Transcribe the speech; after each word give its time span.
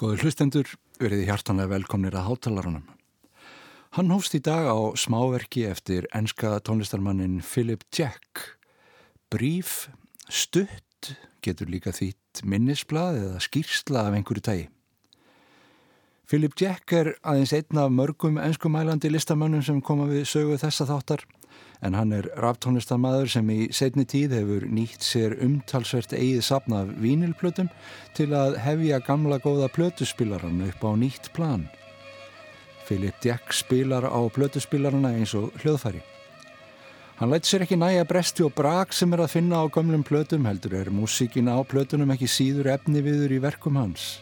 Góður 0.00 0.22
hlustendur, 0.24 0.68
verið 0.96 1.26
hjartanlega 1.28 1.74
velkomnir 1.74 2.14
að 2.16 2.30
hátalarunum. 2.30 2.84
Hann 3.98 4.12
hófst 4.14 4.32
í 4.32 4.38
dag 4.40 4.64
á 4.64 4.96
smáverki 4.96 5.66
eftir 5.68 6.06
enska 6.16 6.54
tónlistarmannin 6.64 7.42
Philip 7.44 7.84
Jack. 7.92 8.56
Bríf, 9.28 9.90
stutt, 10.32 11.10
getur 11.44 11.68
líka 11.68 11.92
þýtt 11.92 12.40
minnisblad 12.48 13.18
eða 13.18 13.42
skýrsla 13.44 14.06
af 14.08 14.16
einhverju 14.16 14.46
tægi. 14.48 14.64
Philip 16.32 16.56
Jack 16.56 16.96
er 16.96 17.12
aðeins 17.20 17.52
einn 17.58 17.84
af 17.84 17.92
mörgum 17.92 18.40
enskumælandi 18.40 19.12
listamönnum 19.12 19.66
sem 19.68 19.84
koma 19.84 20.08
við 20.08 20.24
sögu 20.32 20.56
þessa 20.64 20.88
þáttar 20.88 21.28
en 21.80 21.96
hann 21.96 22.12
er 22.12 22.28
ráftónlistamæður 22.40 23.30
sem 23.34 23.50
í 23.52 23.58
setni 23.72 24.04
tíð 24.08 24.34
hefur 24.36 24.66
nýtt 24.68 25.04
sér 25.04 25.36
umtalsvert 25.44 26.12
eigið 26.12 26.44
sapna 26.44 26.82
af 26.84 26.92
vínilplötum 27.00 27.70
til 28.16 28.30
að 28.36 28.58
hefja 28.60 29.00
gamla 29.06 29.40
góða 29.40 29.70
plötuspilaran 29.72 30.60
upp 30.66 30.84
á 30.84 30.90
nýtt 31.00 31.30
plan. 31.36 31.66
Philip 32.86 33.16
Jack 33.24 33.54
spilar 33.56 34.04
á 34.04 34.20
plötuspilarana 34.34 35.14
eins 35.16 35.32
og 35.38 35.54
hljóðfæri. 35.62 36.02
Hann 37.20 37.30
læti 37.32 37.50
sér 37.50 37.64
ekki 37.64 37.76
næja 37.76 38.04
bresti 38.08 38.44
og 38.44 38.54
brak 38.56 38.92
sem 38.96 39.12
er 39.12 39.24
að 39.24 39.34
finna 39.36 39.60
á 39.60 39.64
gamlum 39.72 40.04
plötum 40.04 40.48
heldur 40.48 40.74
er 40.76 40.88
músíkin 40.92 41.48
á 41.52 41.60
plötunum 41.64 42.12
ekki 42.12 42.28
síður 42.28 42.72
efni 42.74 43.04
viður 43.04 43.36
í 43.36 43.40
verkum 43.40 43.76
hans. 43.76 44.18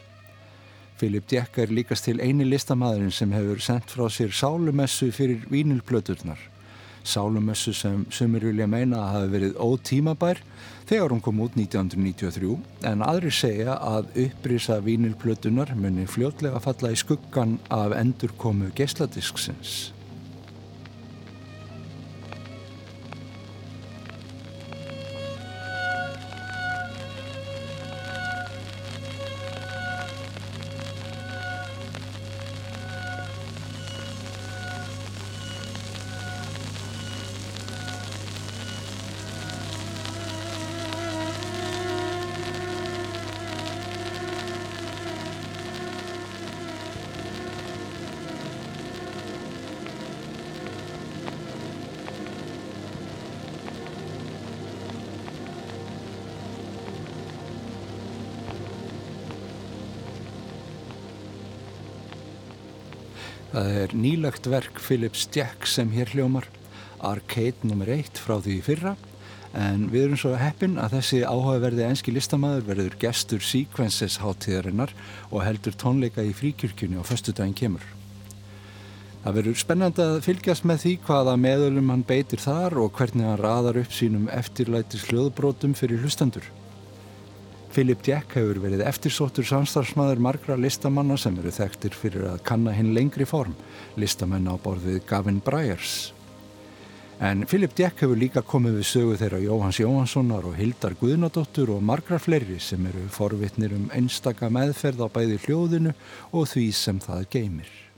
Philip 0.99 1.27
Jack 1.31 1.57
er 1.57 1.71
líkast 1.71 2.07
til 2.07 2.19
eini 2.19 2.43
listamæðurinn 2.43 3.15
sem 3.15 3.31
hefur 3.31 3.59
sendt 3.63 3.91
frá 3.91 4.07
sér 4.11 4.35
sálumessu 4.35 5.11
fyrir 5.15 5.47
vínilplöturnar 5.47 6.58
sálumessu 7.03 7.73
sem 7.73 8.05
sumir 8.13 8.45
vilja 8.47 8.67
meina 8.67 9.03
að 9.03 9.13
hafi 9.15 9.31
verið 9.35 9.59
ótímabær 9.65 10.41
þegar 10.89 11.13
hún 11.13 11.21
kom 11.21 11.43
út 11.45 11.55
1993 11.59 12.55
en 12.89 13.05
aðri 13.05 13.31
segja 13.33 13.77
að 13.77 14.09
upprýsa 14.25 14.79
vínilplötunar 14.85 15.75
muni 15.77 16.07
fljótlega 16.09 16.61
falla 16.63 16.93
í 16.95 16.99
skuggan 16.99 17.59
af 17.69 17.93
endurkomu 17.99 18.71
geisladisksins. 18.77 19.98
Það 63.59 63.73
er 63.75 63.91
nýlagt 63.91 64.45
verk 64.47 64.77
Philips 64.79 65.25
Jack 65.35 65.65
sem 65.67 65.89
hér 65.91 66.07
hljómar, 66.13 66.45
Arcade 67.03 67.67
nr. 67.67 67.89
1 67.91 68.21
frá 68.23 68.37
því 68.39 68.53
fyrra, 68.63 68.93
en 69.51 69.89
við 69.91 70.05
erum 70.05 70.19
svo 70.21 70.31
heppin 70.39 70.77
að 70.79 70.95
þessi 70.95 71.19
áhugaverði 71.27 71.83
enski 71.89 72.13
listamæður 72.15 72.69
verður 72.69 72.95
gestur 73.01 73.43
Sequences 73.43 74.15
hátíðarinnar 74.23 74.93
og 75.27 75.43
heldur 75.43 75.75
tónleika 75.75 76.23
í 76.23 76.31
fríkjörkjunni 76.39 77.03
á 77.03 77.03
förstu 77.03 77.35
daginn 77.35 77.57
kemur. 77.59 77.83
Það 79.25 79.37
verður 79.41 79.59
spennand 79.65 79.99
að 80.05 80.21
fylgjast 80.29 80.69
með 80.71 80.85
því 80.85 80.95
hvaða 81.09 81.35
meðölum 81.43 81.91
hann 81.91 82.07
beitir 82.07 82.39
þar 82.39 82.79
og 82.79 82.95
hvernig 82.95 83.27
hann 83.27 83.43
raðar 83.43 83.81
upp 83.83 83.91
sínum 83.91 84.31
eftirlætis 84.39 85.03
hljóðbrótum 85.11 85.75
fyrir 85.75 85.99
hlustendur. 85.99 86.47
Philip 87.69 88.01
Jack 88.01 88.33
hefur 88.33 88.57
verið 88.63 88.81
eftirsóttur 88.89 89.45
samstarfsmaður 89.45 90.21
margra 90.25 90.55
listamanna 90.57 91.17
sem 91.21 91.35
eru 91.37 91.51
þekktir 91.53 91.93
fyrir 91.93 92.23
að 92.31 92.39
kanna 92.47 92.73
hinn 92.73 92.95
lengri 92.95 93.27
form, 93.29 93.53
listamenn 93.99 94.49
á 94.49 94.57
borðið 94.57 95.03
Gavin 95.09 95.37
Bryars. 95.45 96.11
En 97.21 97.43
Philip 97.45 97.75
Jack 97.77 98.01
hefur 98.01 98.17
líka 98.17 98.41
komið 98.41 98.79
við 98.79 98.87
sögu 98.89 99.17
þeirra 99.19 99.41
Jóhans 99.43 99.81
Jóhanssonar 99.83 100.47
og 100.49 100.57
Hildar 100.57 100.95
Guðnadóttur 100.97 101.75
og 101.75 101.83
margra 101.85 102.17
fleiri 102.17 102.57
sem 102.63 102.89
eru 102.89 103.05
forvittnir 103.13 103.75
um 103.77 103.89
einstaka 103.93 104.49
meðferð 104.49 105.05
á 105.05 105.07
bæði 105.19 105.37
hljóðinu 105.45 105.93
og 106.31 106.49
því 106.49 106.65
sem 106.73 107.03
það 107.03 107.27
geymir. 107.35 107.88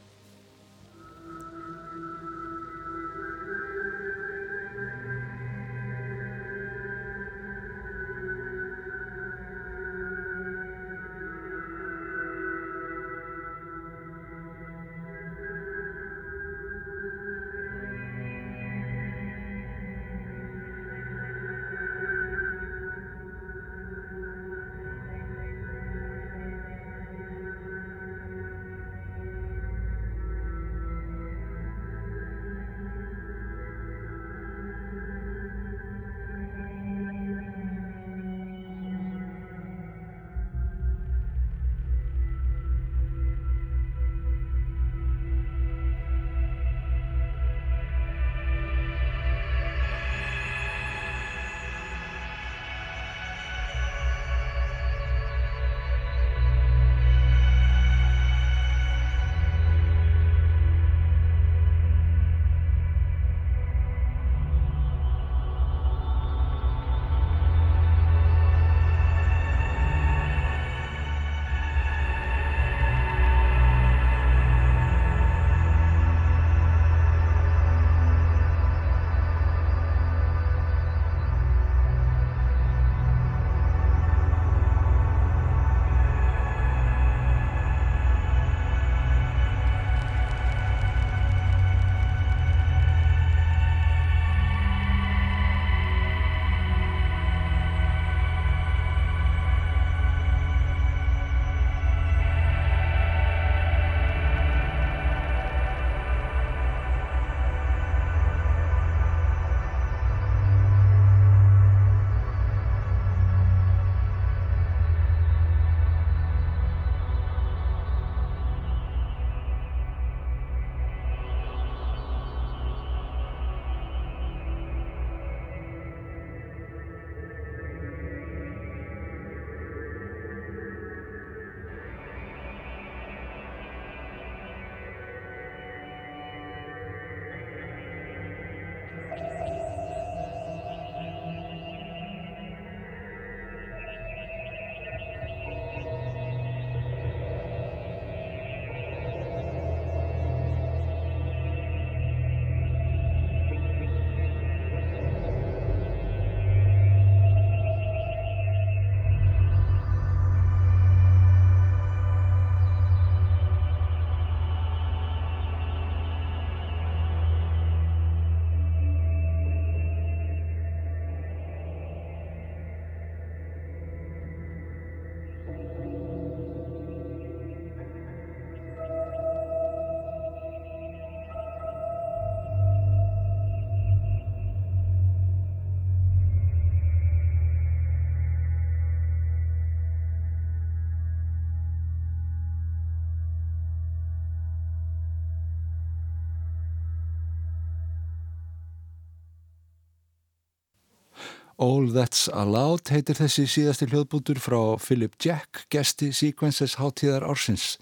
All 201.62 201.92
That's 201.94 202.26
Allowed 202.34 202.90
heitir 202.90 203.20
þessi 203.20 203.44
síðasti 203.46 203.86
hljóðbútur 203.92 204.40
frá 204.42 204.80
Philip 204.82 205.14
Jack, 205.22 205.68
gesti 205.70 206.08
Sequences 206.10 206.80
hátíðar 206.82 207.22
ársins. 207.30 207.76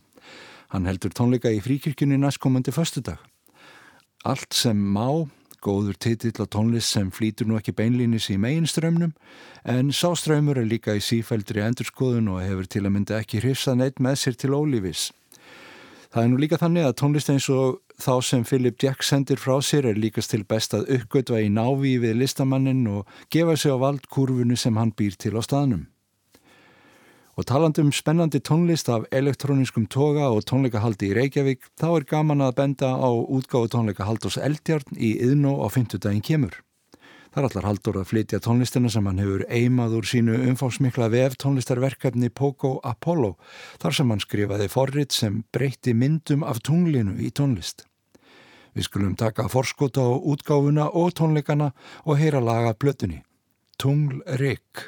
Hann 0.74 0.84
heldur 0.90 1.14
tónleika 1.16 1.48
í 1.56 1.62
fríkirkjunni 1.64 2.18
næstkomandi 2.20 2.74
föstudag. 2.76 3.22
Allt 4.28 4.52
sem 4.52 4.76
má, 4.76 5.30
góður 5.64 5.96
titill 5.96 6.36
og 6.44 6.50
tónlist 6.52 6.92
sem 6.92 7.08
flýtur 7.08 7.48
nú 7.48 7.56
ekki 7.56 7.72
beinlýnis 7.78 8.28
í 8.34 8.36
meginströmmnum, 8.44 9.14
en 9.64 9.96
sáströmmur 9.96 10.60
er 10.60 10.68
líka 10.68 10.98
í 11.00 11.04
sífældri 11.04 11.64
endurskoðun 11.64 12.28
og 12.36 12.44
hefur 12.44 12.68
til 12.68 12.84
að 12.84 12.98
mynda 12.98 13.22
ekki 13.24 13.40
hrifsað 13.46 13.80
neitt 13.80 14.04
með 14.04 14.20
sér 14.26 14.42
til 14.44 14.58
ólífis. 14.60 15.14
Það 16.12 16.26
er 16.26 16.34
nú 16.34 16.44
líka 16.44 16.60
þannig 16.60 16.90
að 16.90 16.98
tónlist 17.00 17.32
eins 17.32 17.48
og 17.48 17.80
þá 18.00 18.14
sem 18.24 18.44
Philip 18.48 18.80
Jack 18.82 19.04
sendir 19.04 19.40
frá 19.42 19.60
sér 19.62 19.90
er 19.92 20.00
líkast 20.00 20.32
til 20.34 20.46
best 20.48 20.74
að 20.78 20.88
uppgötva 20.96 21.42
í 21.44 21.50
návi 21.54 21.98
við 22.02 22.18
listamannin 22.22 22.86
og 22.88 23.08
gefa 23.32 23.58
sig 23.60 23.76
á 23.76 23.78
valdkurvunu 23.84 24.58
sem 24.58 24.78
hann 24.80 24.94
býr 24.96 25.18
til 25.20 25.36
á 25.36 25.42
staðnum. 25.44 25.88
Og 27.40 27.46
talandum 27.48 27.92
spennandi 27.96 28.42
tónlist 28.44 28.90
af 28.92 29.06
elektróniskum 29.16 29.86
toga 29.88 30.28
og 30.28 30.44
tónleikahaldi 30.50 31.12
í 31.12 31.16
Reykjavík, 31.16 31.70
þá 31.80 31.88
er 31.94 32.08
gaman 32.10 32.44
að 32.44 32.58
benda 32.58 32.90
á 33.00 33.08
útgáðu 33.08 33.72
tónleikahald 33.76 34.28
hos 34.28 34.36
Eldjarn 34.36 35.00
í 35.00 35.14
Yðnó 35.24 35.62
á 35.64 35.72
50 35.72 36.04
daginn 36.04 36.26
kemur. 36.26 36.58
Það 37.30 37.44
er 37.44 37.48
allar 37.48 37.68
haldur 37.70 37.98
að 38.02 38.08
flytja 38.10 38.40
tónlistina 38.42 38.90
sem 38.90 39.06
hann 39.06 39.22
hefur 39.22 39.44
eimað 39.54 40.00
úr 40.00 40.08
sínu 40.10 40.40
umfásmikla 40.50 41.12
vef 41.14 41.36
tónlistarverkefni 41.40 42.32
Poco 42.34 42.80
Apollo 42.82 43.36
þar 43.80 43.96
sem 43.96 44.10
hann 44.10 44.24
skrifaði 44.24 44.68
forrið 44.74 45.14
sem 45.14 45.44
breytti 45.54 45.94
myndum 45.94 46.42
af 46.44 46.64
tunglinu 46.66 47.20
í 47.22 47.30
tónlist. 47.30 47.86
Við 48.76 48.86
skulum 48.86 49.16
taka 49.20 49.48
forskota 49.50 50.04
á 50.06 50.14
útgáfuna 50.18 50.90
og 50.94 51.14
tónleikana 51.18 51.72
og 52.06 52.20
heyra 52.22 52.42
laga 52.44 52.76
blötunni. 52.78 53.24
Tungl 53.80 54.22
Rik 54.40 54.86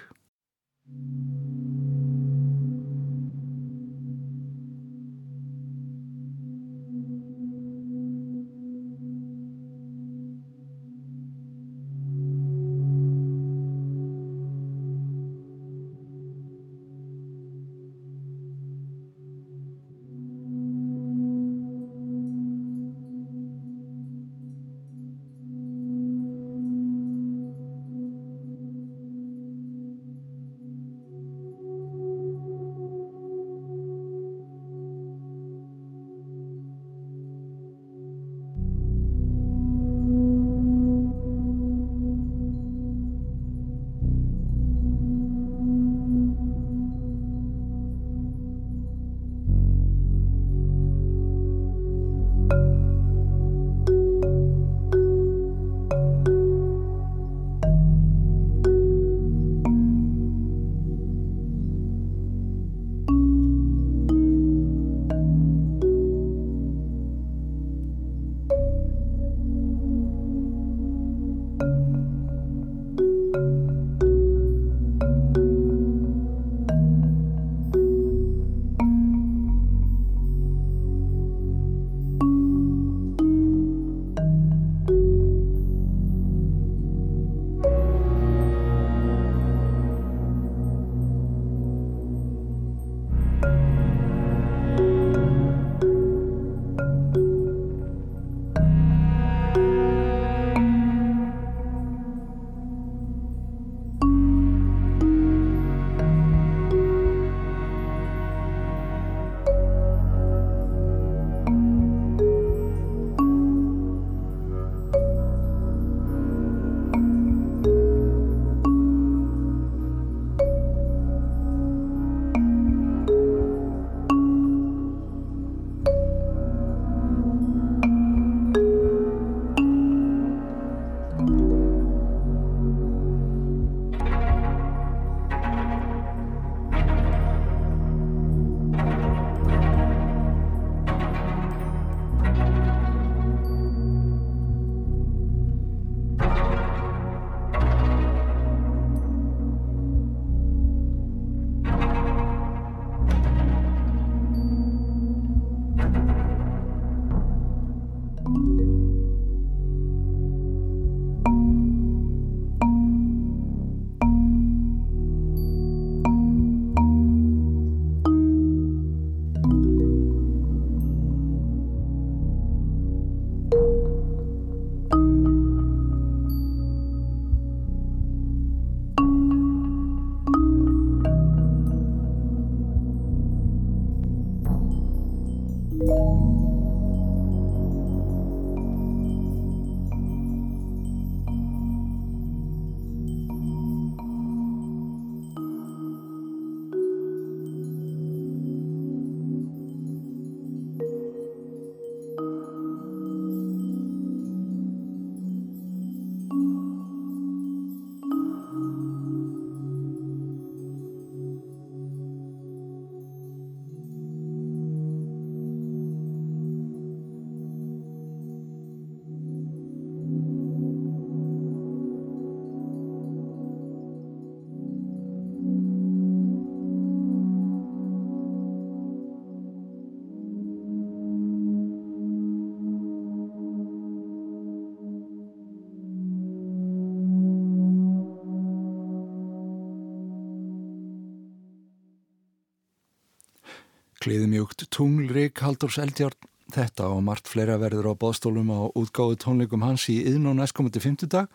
Kliðmjúkt 244.02 244.64
tunglrik 244.74 245.38
Haldurs 245.46 245.76
Eldjárn 245.78 246.32
þetta 246.52 246.88
og 246.90 247.04
margt 247.06 247.30
fleira 247.30 247.54
verður 247.62 247.92
á 247.92 248.02
bóðstólum 248.02 248.50
á 248.50 248.66
útgáðu 248.74 249.20
tónleikum 249.22 249.62
hans 249.62 249.86
í 249.94 250.00
yðn 250.10 250.32
og 250.32 250.40
næstkomandi 250.40 250.82
fymtudag 250.82 251.30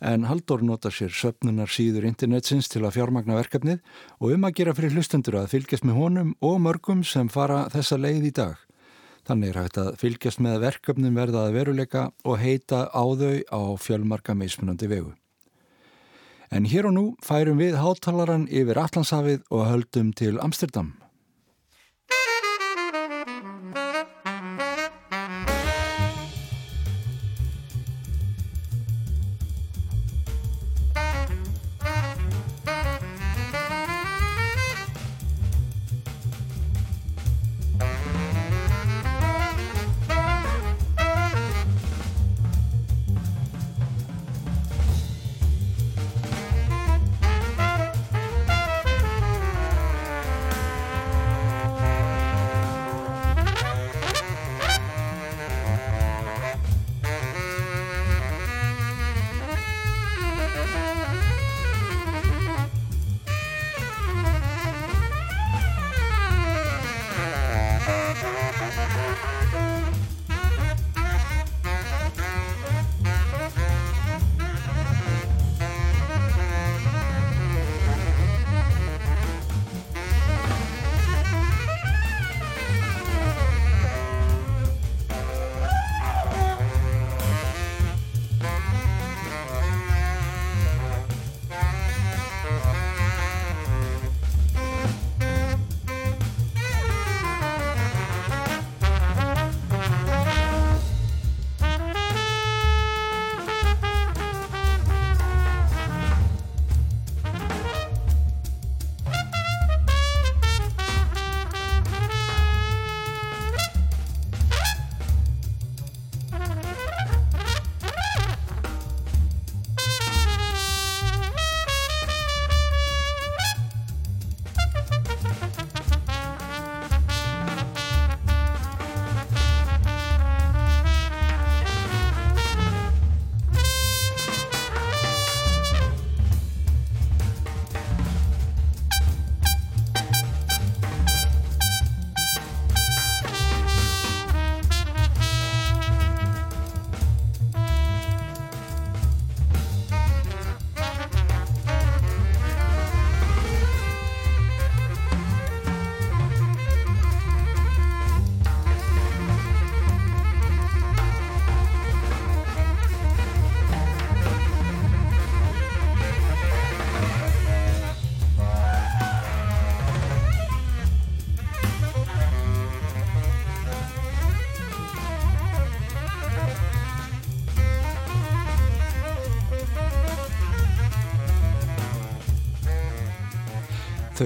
en 0.00 0.24
Haldur 0.24 0.64
notar 0.64 0.94
sér 0.96 1.12
söpnunar 1.12 1.68
síður 1.68 2.08
internetsins 2.08 2.72
til 2.72 2.86
að 2.86 2.96
fjármagna 2.96 3.36
verkefnið 3.36 3.84
og 4.16 4.32
um 4.32 4.48
að 4.48 4.56
gera 4.62 4.74
fyrir 4.78 4.96
hlustendur 4.96 5.36
að 5.42 5.52
fylgjast 5.52 5.84
með 5.84 6.00
honum 6.00 6.32
og 6.40 6.58
mörgum 6.64 7.04
sem 7.04 7.28
fara 7.28 7.66
þessa 7.76 8.00
leið 8.00 8.30
í 8.30 8.34
dag. 8.40 8.56
Þannig 9.28 9.52
er 9.52 9.60
hægt 9.60 9.80
að 9.84 9.94
fylgjast 10.00 10.40
með 10.40 10.60
verkefnum 10.64 11.20
verða 11.20 11.46
að 11.46 11.60
veruleika 11.60 12.10
og 12.24 12.40
heita 12.40 12.86
á 12.88 13.04
þau 13.04 13.36
á 13.44 13.60
fjölmarka 13.76 14.32
meismunandi 14.32 14.88
vegu. 14.88 15.12
En 16.48 16.64
hér 16.64 16.88
og 16.88 16.96
nú 16.96 17.08
færum 17.26 17.60
við 17.60 17.76
háttalaran 17.76 18.46
yfir 18.48 18.78
Allandshafið 18.80 19.42
og 19.50 19.66
höldum 19.68 20.14
til 20.16 20.38
Amsterdam. 20.40 20.94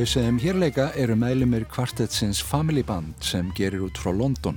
Þau 0.00 0.07
sem 0.09 0.37
hérleika 0.40 0.87
eru 0.97 1.12
meðlumir 1.12 1.66
kvartetsins 1.69 2.38
Family 2.40 2.80
Band 2.88 3.19
sem 3.21 3.50
gerir 3.52 3.83
út 3.85 3.99
frá 4.00 4.09
London. 4.16 4.57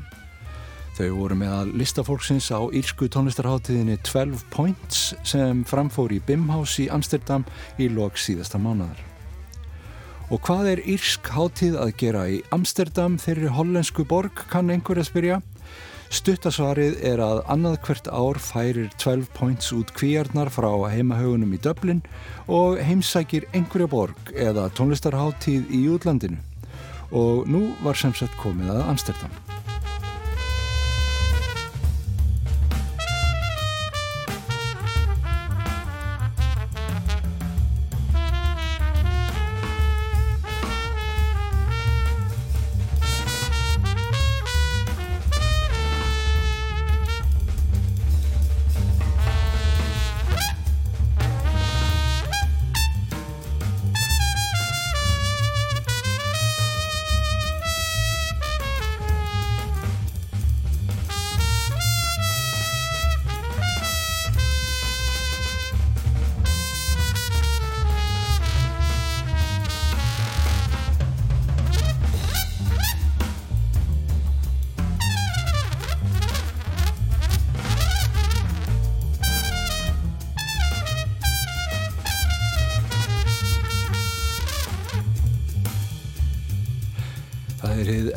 Þau 0.95 1.17
voru 1.17 1.35
meðal 1.35 1.73
listafólksins 1.75 2.47
á 2.55 2.63
írsku 2.71 3.09
tónlistarháttiðinni 3.11 3.97
12 4.07 4.45
Points 4.53 5.01
sem 5.27 5.65
framfór 5.67 6.15
í 6.15 6.21
Bimhaus 6.23 6.77
í 6.79 6.87
Amsterdam 6.87 7.43
í 7.75 7.89
lok 7.91 8.15
síðasta 8.15 8.55
mánadar. 8.55 9.01
Og 10.31 10.39
hvað 10.47 10.69
er 10.77 10.83
írsk 10.95 11.27
háttíð 11.35 11.75
að 11.75 11.91
gera 11.99 12.23
í 12.31 12.39
Amsterdam 12.55 13.19
þeirri 13.19 13.51
hollensku 13.51 14.07
borg 14.07 14.45
kann 14.47 14.71
einhver 14.71 15.03
að 15.03 15.09
spyrja? 15.11 15.41
Stuttasvarið 16.13 16.99
er 17.09 17.17
að 17.25 17.39
annað 17.49 17.79
hvert 17.87 18.07
ár 18.13 18.37
færir 18.37 18.91
12 19.01 19.31
points 19.33 19.71
út 19.73 19.89
kvíarnar 19.97 20.51
frá 20.53 20.69
heimahögunum 20.93 21.55
í 21.57 21.59
Dublin 21.63 22.03
og 22.45 22.77
heimsækir 22.85 23.47
einhverja 23.49 23.89
borg 23.89 24.29
eða 24.37 24.67
tónlistarháttíð 24.77 25.73
í 25.73 25.81
útlandinu. 25.95 26.37
Og 27.09 27.49
nú 27.49 27.65
var 27.81 27.97
sem 27.97 28.13
sagt 28.13 28.37
komið 28.43 28.75
að 28.75 28.85
Amsterdam. 28.93 29.52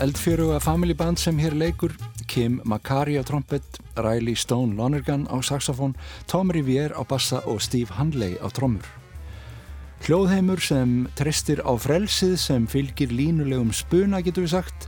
Eldfjöruga 0.07 0.61
family 0.63 0.95
band 0.95 1.19
sem 1.19 1.39
hér 1.43 1.55
leikur 1.59 1.91
Kim 2.31 2.61
Makari 2.65 3.17
á 3.19 3.27
trompet 3.27 3.79
Riley 3.99 4.37
Stone 4.39 4.77
Lonergan 4.79 5.25
á 5.27 5.43
saxofón 5.43 5.97
Tom 6.31 6.53
Riviere 6.55 6.95
á 6.95 7.03
bassa 7.03 7.41
og 7.51 7.59
Steve 7.59 7.91
Hanley 7.99 8.37
á 8.39 8.47
trommur 8.55 8.87
Hljóðheimur 10.07 10.63
sem 10.63 11.09
trestir 11.19 11.59
á 11.67 11.75
frelsið 11.75 12.37
sem 12.39 12.69
fylgir 12.71 13.11
línulegum 13.11 13.73
spuna 13.75 14.23
getur 14.23 14.47
við 14.47 14.55
sagt 14.55 14.87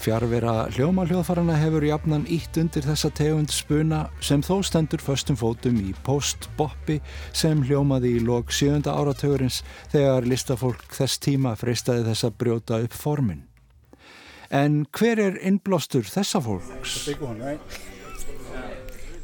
Fjárvera 0.00 0.68
hljómaljóðfarana 0.76 1.56
hefur 1.60 1.84
jafnan 1.88 2.28
ítt 2.28 2.60
undir 2.60 2.84
þessa 2.84 3.08
tegund 3.16 3.52
spuna 3.52 4.06
sem 4.20 4.44
þó 4.44 4.60
stendur 4.64 5.00
föstum 5.00 5.40
fótum 5.40 5.80
í 5.80 5.94
post-boppi 6.04 7.00
sem 7.32 7.64
hljómaði 7.64 8.16
í 8.18 8.24
lok 8.24 8.52
sjönda 8.52 8.96
áratögurins 8.96 9.62
þegar 9.92 10.28
listafólk 10.28 10.84
þess 10.96 11.20
tíma 11.20 11.56
freistaði 11.56 12.10
þess 12.10 12.28
að 12.28 12.42
brjóta 12.44 12.84
upp 12.84 12.96
formin. 12.96 13.49
En 14.50 14.82
hver 14.98 15.20
er 15.22 15.36
innblástur 15.46 16.02
þessa 16.10 16.40
fólks? 16.42 17.06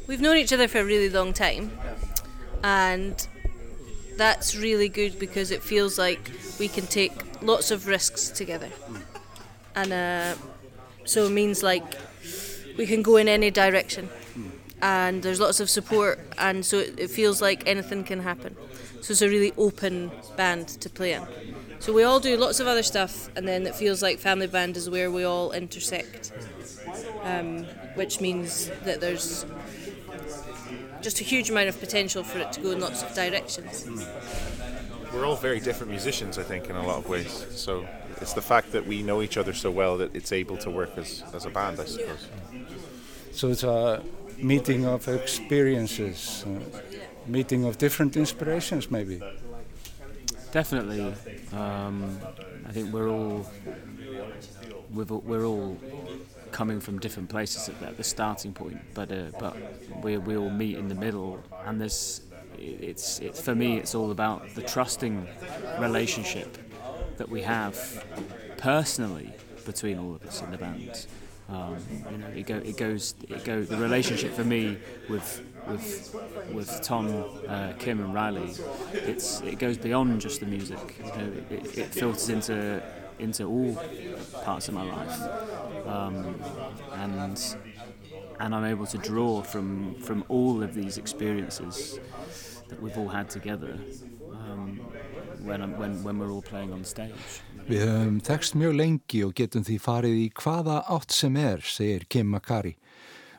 We've 0.07 0.21
known 0.21 0.37
each 0.37 0.53
other 0.53 0.69
for 0.69 0.79
a 0.79 0.85
really 0.85 1.09
long 1.09 1.33
time 1.33 1.71
and 2.63 3.27
that's 4.15 4.55
really 4.55 4.87
good 4.87 5.19
because 5.19 5.51
it 5.51 5.61
feels 5.61 5.97
like 5.97 6.31
we 6.59 6.69
can 6.69 6.87
take 6.87 7.11
lots 7.41 7.71
of 7.71 7.87
risks 7.87 8.29
together. 8.29 8.69
And 9.75 9.91
uh, 9.91 10.35
so 11.03 11.25
it 11.25 11.31
means 11.31 11.61
like 11.61 11.83
we 12.77 12.87
can 12.87 13.01
go 13.01 13.17
in 13.17 13.27
any 13.27 13.51
direction 13.51 14.07
and 14.81 15.21
there's 15.23 15.41
lots 15.41 15.59
of 15.59 15.69
support 15.69 16.19
and 16.37 16.65
so 16.65 16.79
it, 16.79 16.97
it 16.97 17.09
feels 17.09 17.41
like 17.41 17.67
anything 17.67 18.05
can 18.05 18.21
happen. 18.21 18.55
So 19.01 19.11
it's 19.11 19.21
a 19.21 19.29
really 19.29 19.51
open 19.57 20.09
band 20.37 20.69
to 20.69 20.89
play 20.89 21.13
in. 21.13 21.23
So 21.79 21.93
we 21.93 22.03
all 22.03 22.19
do 22.19 22.35
lots 22.37 22.59
of 22.59 22.67
other 22.67 22.83
stuff 22.83 23.29
and 23.35 23.47
then 23.47 23.65
it 23.65 23.75
feels 23.75 24.01
like 24.01 24.19
Family 24.19 24.47
Band 24.47 24.77
is 24.77 24.89
where 24.89 25.11
we 25.11 25.23
all 25.23 25.51
intersect. 25.51 26.31
Um, 27.23 27.65
which 27.95 28.21
means 28.21 28.69
that 28.85 29.01
there's 29.01 29.45
just 31.01 31.19
a 31.19 31.23
huge 31.23 31.49
amount 31.49 31.67
of 31.67 31.79
potential 31.79 32.23
for 32.23 32.39
it 32.39 32.51
to 32.53 32.61
go 32.61 32.71
in 32.71 32.79
lots 32.79 33.03
of 33.03 33.13
directions. 33.13 33.87
We're 35.13 35.25
all 35.25 35.35
very 35.35 35.59
different 35.59 35.91
musicians, 35.91 36.37
I 36.37 36.43
think, 36.43 36.69
in 36.69 36.75
a 36.75 36.85
lot 36.85 36.99
of 36.99 37.09
ways. 37.09 37.45
So 37.51 37.87
it's 38.21 38.33
the 38.33 38.41
fact 38.41 38.71
that 38.71 38.85
we 38.85 39.03
know 39.03 39.21
each 39.21 39.37
other 39.37 39.53
so 39.53 39.71
well 39.71 39.97
that 39.97 40.15
it's 40.15 40.31
able 40.31 40.57
to 40.57 40.69
work 40.69 40.97
as, 40.97 41.23
as 41.33 41.45
a 41.45 41.49
band, 41.49 41.79
I 41.79 41.85
suppose. 41.85 42.27
So 43.31 43.49
it's 43.49 43.63
a 43.63 44.03
meeting 44.37 44.85
of 44.85 45.07
experiences, 45.07 46.45
uh, 46.45 46.79
meeting 47.25 47.65
of 47.65 47.77
different 47.77 48.15
inspirations, 48.15 48.91
maybe. 48.91 49.21
Definitely, 50.51 51.13
um, 51.53 52.17
I 52.67 52.71
think 52.71 52.93
we're 52.93 53.09
all 53.09 53.45
we're 54.91 55.45
all 55.45 55.77
coming 56.51 56.79
from 56.79 56.99
different 56.99 57.29
places 57.29 57.69
at, 57.69 57.97
the 57.97 58.03
starting 58.03 58.53
point, 58.53 58.79
but 58.93 59.11
uh, 59.11 59.25
but 59.39 59.55
we 60.03 60.17
we 60.17 60.37
all 60.37 60.49
meet 60.49 60.77
in 60.77 60.87
the 60.87 60.95
middle, 60.95 61.43
and 61.65 61.79
there's 61.79 62.21
it's 62.57 63.19
it's 63.19 63.41
for 63.41 63.55
me 63.55 63.77
it's 63.77 63.93
all 63.93 64.11
about 64.11 64.49
the 64.55 64.61
trusting 64.61 65.27
relationship 65.79 66.57
that 67.17 67.29
we 67.29 67.41
have 67.41 68.05
personally 68.57 69.31
between 69.65 69.99
all 69.99 70.15
of 70.15 70.25
us 70.25 70.41
in 70.41 70.51
the 70.51 70.57
band. 70.57 71.05
Um, 71.49 71.77
you 72.11 72.17
know, 72.17 72.27
it, 72.27 72.45
go, 72.45 72.57
it 72.57 72.77
goes, 72.77 73.15
it 73.29 73.43
go. 73.45 73.63
The 73.63 73.77
relationship 73.77 74.33
for 74.33 74.43
me 74.43 74.77
with 75.09 75.41
with 75.69 76.15
with 76.53 76.81
Tom, 76.81 77.07
uh, 77.47 77.73
Kim, 77.79 77.99
and 77.99 78.13
Riley, 78.13 78.51
it's 78.93 79.41
it 79.41 79.59
goes 79.59 79.77
beyond 79.77 80.21
just 80.21 80.39
the 80.39 80.45
music. 80.45 80.95
You 80.99 81.05
know, 81.05 81.31
it, 81.49 81.77
it 81.77 81.87
filters 81.87 82.29
into 82.29 82.81
into 83.19 83.45
all 83.45 83.75
parts 84.43 84.67
of 84.67 84.73
my 84.73 84.83
life, 84.83 85.21
um, 85.87 86.35
and 86.93 87.55
and 88.39 88.55
I'm 88.55 88.65
able 88.65 88.85
to 88.87 88.97
draw 88.97 89.41
from 89.41 89.95
from 89.95 90.23
all 90.29 90.63
of 90.63 90.73
these 90.73 90.97
experiences 90.97 91.99
that 92.69 92.81
we've 92.81 92.97
all 92.97 93.07
had 93.07 93.29
together 93.29 93.77
um, 94.31 94.79
when, 95.43 95.77
when, 95.77 96.03
when 96.03 96.19
we're 96.19 96.31
all 96.31 96.41
playing 96.41 96.73
on 96.73 96.83
stage. 96.83 97.41
Við 97.67 97.83
höfum 97.83 98.19
tekst 98.23 98.55
mjög 98.55 98.77
lengi 98.79 99.23
og 99.27 99.33
getum 99.35 99.65
því 99.67 99.77
farið 99.83 100.19
í 100.21 100.27
hvaða 100.39 100.81
átt 100.93 101.11
sem 101.11 101.35
er, 101.35 101.63
segir 101.63 102.05
Kim 102.07 102.29
Makari. 102.31 102.77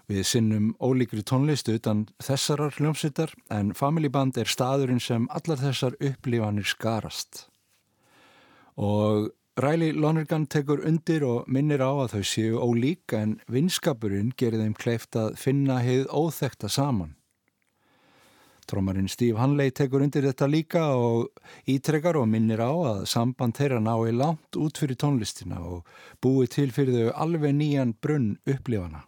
Við 0.08 0.24
sinnum 0.24 0.68
ólíkri 0.80 1.20
tónlistu 1.20 1.74
utan 1.76 2.06
þessarar 2.24 2.78
hljómsveitar 2.78 3.34
en 3.52 3.74
Family 3.76 4.08
Band 4.08 4.38
er 4.40 4.48
staðurinn 4.48 5.02
sem 5.04 5.26
allar 5.28 5.60
þessar 5.60 5.98
upplifanir 6.00 6.64
skarast. 6.64 7.42
Og 8.80 9.28
Riley 9.60 9.92
Lonergan 9.92 10.46
tekur 10.46 10.80
undir 10.86 11.26
og 11.26 11.48
minnir 11.50 11.82
á 11.84 11.90
að 11.90 12.12
þau 12.14 12.24
séu 12.30 12.60
ólík 12.62 13.12
en 13.18 13.36
vinskapurinn 13.52 14.30
gerir 14.38 14.62
þeim 14.62 14.76
kleift 14.78 15.18
að 15.18 15.36
finna 15.36 15.80
heið 15.84 16.06
óþekta 16.08 16.70
saman. 16.72 17.16
Trómarinn 18.68 19.10
Steve 19.12 19.40
Hanley 19.40 19.74
tekur 19.74 20.06
undir 20.06 20.24
þetta 20.28 20.48
líka 20.48 20.84
og 20.94 21.28
ítrekkar 21.68 22.20
og 22.20 22.30
minnir 22.30 22.62
á 22.64 22.70
að 22.70 23.04
samband 23.12 23.58
þeirra 23.58 23.82
nái 23.82 24.14
langt 24.14 24.56
út 24.56 24.80
fyrir 24.80 24.96
tónlistina 25.00 25.58
og 25.58 25.88
búi 26.22 26.46
til 26.46 26.70
fyrir 26.72 26.96
þau 26.96 27.14
alveg 27.26 27.56
nýjan 27.58 27.96
brunn 28.00 28.36
upplifana. 28.46 29.07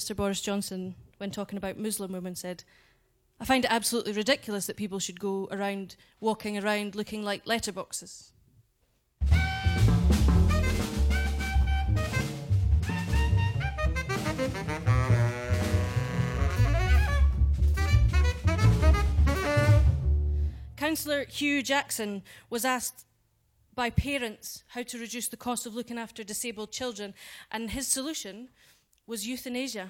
Minister 0.00 0.14
Boris 0.14 0.40
Johnson, 0.40 0.94
when 1.18 1.30
talking 1.30 1.58
about 1.58 1.76
Muslim 1.76 2.12
women, 2.12 2.34
said, 2.34 2.64
I 3.38 3.44
find 3.44 3.66
it 3.66 3.70
absolutely 3.70 4.12
ridiculous 4.12 4.64
that 4.64 4.78
people 4.78 4.98
should 4.98 5.20
go 5.20 5.46
around 5.50 5.96
walking 6.20 6.56
around 6.56 6.94
looking 6.94 7.22
like 7.22 7.44
letterboxes. 7.44 8.30
Councillor 20.78 21.26
Hugh 21.26 21.62
Jackson 21.62 22.22
was 22.48 22.64
asked 22.64 23.04
by 23.74 23.90
parents 23.90 24.64
how 24.68 24.82
to 24.82 24.98
reduce 24.98 25.28
the 25.28 25.36
cost 25.36 25.66
of 25.66 25.74
looking 25.74 25.98
after 25.98 26.24
disabled 26.24 26.72
children, 26.72 27.12
and 27.50 27.72
his 27.72 27.86
solution 27.86 28.48
was 29.10 29.26
euthanasia. 29.26 29.88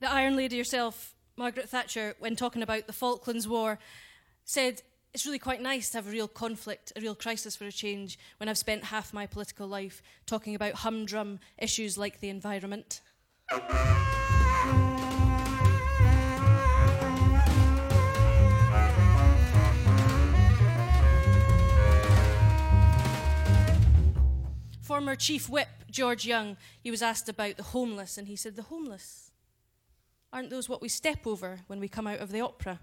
The 0.00 0.12
Iron 0.12 0.36
Lady 0.36 0.58
herself, 0.58 1.14
Margaret 1.38 1.70
Thatcher, 1.70 2.14
when 2.18 2.36
talking 2.36 2.62
about 2.62 2.86
the 2.86 2.92
Falklands 2.92 3.48
War, 3.48 3.78
said, 4.44 4.82
It's 5.14 5.24
really 5.24 5.38
quite 5.38 5.62
nice 5.62 5.88
to 5.90 5.96
have 5.96 6.06
a 6.06 6.10
real 6.10 6.28
conflict, 6.28 6.92
a 6.94 7.00
real 7.00 7.14
crisis 7.14 7.56
for 7.56 7.64
a 7.64 7.72
change, 7.72 8.18
when 8.36 8.50
I've 8.50 8.58
spent 8.58 8.84
half 8.84 9.14
my 9.14 9.24
political 9.24 9.66
life 9.66 10.02
talking 10.26 10.54
about 10.54 10.74
humdrum 10.74 11.40
issues 11.56 11.96
like 11.96 12.20
the 12.20 12.28
environment. 12.28 13.00
Former 24.88 25.16
Chief 25.16 25.50
Whip 25.50 25.68
George 25.90 26.24
Young, 26.24 26.56
he 26.80 26.90
was 26.90 27.02
asked 27.02 27.28
about 27.28 27.58
the 27.58 27.62
homeless, 27.62 28.16
and 28.16 28.26
he 28.26 28.36
said, 28.36 28.56
The 28.56 28.62
homeless? 28.62 29.32
Aren't 30.32 30.48
those 30.48 30.66
what 30.66 30.80
we 30.80 30.88
step 30.88 31.26
over 31.26 31.60
when 31.66 31.78
we 31.78 31.88
come 31.88 32.06
out 32.06 32.20
of 32.20 32.32
the 32.32 32.40
opera? 32.40 32.80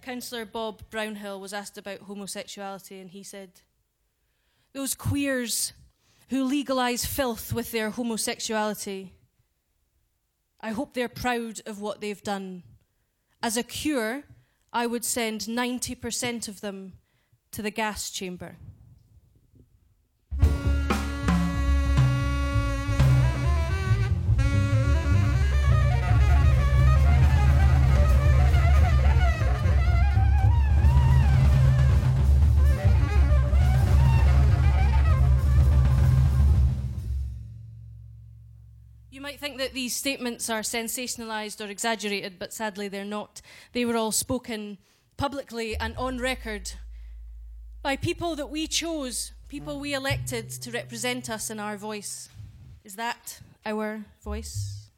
Councillor 0.00 0.44
Bob 0.44 0.82
Brownhill 0.90 1.40
was 1.40 1.52
asked 1.52 1.76
about 1.76 2.02
homosexuality, 2.02 3.00
and 3.00 3.10
he 3.10 3.24
said, 3.24 3.62
those 4.76 4.94
queers 4.94 5.72
who 6.28 6.44
legalise 6.44 7.06
filth 7.06 7.50
with 7.50 7.72
their 7.72 7.88
homosexuality, 7.88 9.14
I 10.60 10.72
hope 10.72 10.92
they're 10.92 11.08
proud 11.08 11.62
of 11.64 11.80
what 11.80 12.02
they've 12.02 12.22
done. 12.22 12.62
As 13.42 13.56
a 13.56 13.62
cure, 13.62 14.24
I 14.74 14.86
would 14.86 15.02
send 15.02 15.40
90% 15.40 16.46
of 16.46 16.60
them 16.60 16.92
to 17.52 17.62
the 17.62 17.70
gas 17.70 18.10
chamber. 18.10 18.58
Might 39.26 39.40
think 39.40 39.58
that 39.58 39.74
these 39.74 39.92
statements 39.92 40.48
are 40.48 40.60
sensationalised 40.60 41.60
or 41.60 41.68
exaggerated, 41.68 42.38
but 42.38 42.52
sadly 42.52 42.86
they're 42.86 43.04
not. 43.04 43.42
They 43.72 43.84
were 43.84 43.96
all 43.96 44.12
spoken 44.12 44.78
publicly 45.16 45.76
and 45.76 45.96
on 45.96 46.18
record 46.18 46.74
by 47.82 47.96
people 47.96 48.36
that 48.36 48.50
we 48.50 48.68
chose, 48.68 49.32
people 49.48 49.80
we 49.80 49.94
elected 49.94 50.48
to 50.50 50.70
represent 50.70 51.28
us 51.28 51.50
in 51.50 51.58
our 51.58 51.76
voice. 51.76 52.28
Is 52.84 52.94
that 52.94 53.40
our 53.64 54.04
voice? 54.22 54.90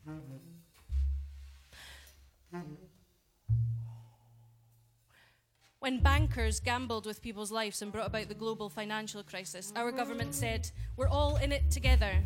When 5.79 6.01
bankers 6.01 6.61
gambled 6.61 7.07
with 7.07 7.23
people's 7.23 7.51
lives 7.51 7.81
and 7.81 7.91
brought 7.91 8.09
about 8.09 8.29
the 8.29 8.35
global 8.35 8.69
financial 8.69 9.23
crisis, 9.23 9.73
our 9.75 9.91
government 9.91 10.35
said, 10.35 10.71
We're 10.99 11.09
all 11.09 11.37
in 11.37 11.51
it 11.51 11.71
together. 11.71 12.23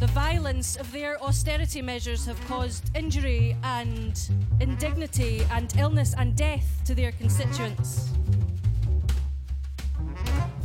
The 0.00 0.06
violence 0.08 0.76
of 0.76 0.90
their 0.92 1.22
austerity 1.22 1.82
measures 1.82 2.26
have 2.26 2.40
caused 2.46 2.90
injury 2.96 3.56
and 3.62 4.20
indignity 4.60 5.46
and 5.50 5.74
illness 5.76 6.14
and 6.16 6.36
death 6.36 6.80
to 6.86 6.94
their 6.94 7.12
constituents. 7.12 8.10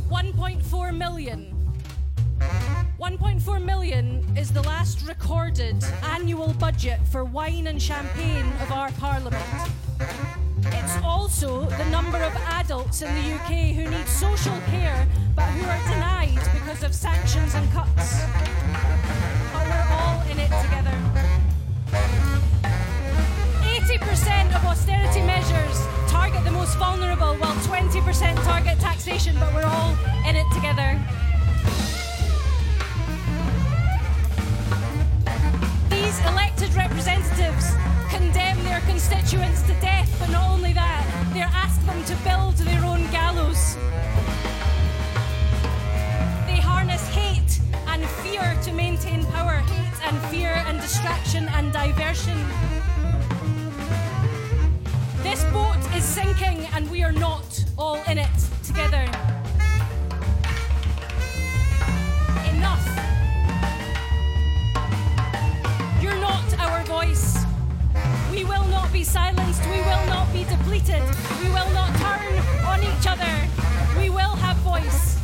1.4 0.08 0.96
million. 0.96 1.56
1.4 2.98 3.64
million 3.64 4.36
is 4.36 4.52
the 4.52 4.62
last 4.62 5.06
recorded 5.06 5.82
annual 6.02 6.52
budget 6.54 7.00
for 7.10 7.24
wine 7.24 7.66
and 7.66 7.80
champagne 7.80 8.52
of 8.60 8.72
our 8.72 8.90
parliament. 8.92 9.70
It's 10.66 10.96
also 11.02 11.64
the 11.66 11.84
number 11.86 12.18
of 12.18 12.34
adults 12.60 13.02
in 13.02 13.08
the 13.14 13.34
UK 13.34 13.74
who 13.74 13.88
need 13.88 14.06
social 14.06 14.58
care 14.66 15.06
but 15.34 15.46
who 15.46 15.66
are 15.68 15.94
denied 15.94 16.38
because 16.52 16.82
of 16.82 16.94
sanctions 16.94 17.54
and 17.54 17.70
cuts. 17.72 18.22
But 19.52 19.66
we're 19.66 19.88
all 19.90 20.20
in 20.30 20.38
it 20.38 20.52
together. 20.62 20.96
80% 23.62 24.54
of 24.54 24.64
austerity 24.66 25.22
measures 25.22 25.86
target 26.08 26.44
the 26.44 26.50
most 26.50 26.76
vulnerable, 26.76 27.34
while 27.36 27.56
20% 27.64 28.44
target 28.44 28.78
taxation, 28.78 29.34
but 29.40 29.52
we're 29.54 29.64
all 29.64 29.96
in 30.28 30.36
it 30.36 30.46
together. 30.52 31.00
These 35.88 36.20
elected 36.26 36.74
representatives 36.74 37.72
condemn 38.10 38.62
their 38.64 38.80
constituents 38.80 39.62
them 41.90 42.04
to 42.04 42.16
build 42.22 42.54
their 42.58 42.84
own 42.84 43.02
gallows. 43.10 43.76
They 46.46 46.60
harness 46.60 47.06
hate 47.08 47.60
and 47.88 48.04
fear 48.22 48.56
to 48.62 48.72
maintain 48.72 49.24
power, 49.26 49.56
hate 49.74 49.98
and 50.06 50.16
fear 50.30 50.52
and 50.66 50.80
distraction 50.80 51.48
and 51.48 51.72
diversion. 51.72 52.38
This 55.22 55.42
boat 55.52 55.78
is 55.96 56.04
sinking 56.04 56.66
and 56.74 56.88
we 56.90 57.02
are 57.02 57.12
not 57.12 57.64
all 57.76 58.00
in 58.04 58.18
it 58.18 58.38
together. 58.62 59.29
Be 69.00 69.04
silenced. 69.04 69.64
We 69.64 69.80
will 69.88 70.06
not 70.14 70.26
be 70.30 70.42
depleted. 70.44 71.02
We 71.42 71.48
will 71.56 71.70
not 71.72 71.90
turn 72.04 72.32
on 72.72 72.78
each 72.90 73.06
other. 73.12 73.32
We 73.98 74.10
will 74.10 74.36
have 74.44 74.56
voice. 74.72 75.16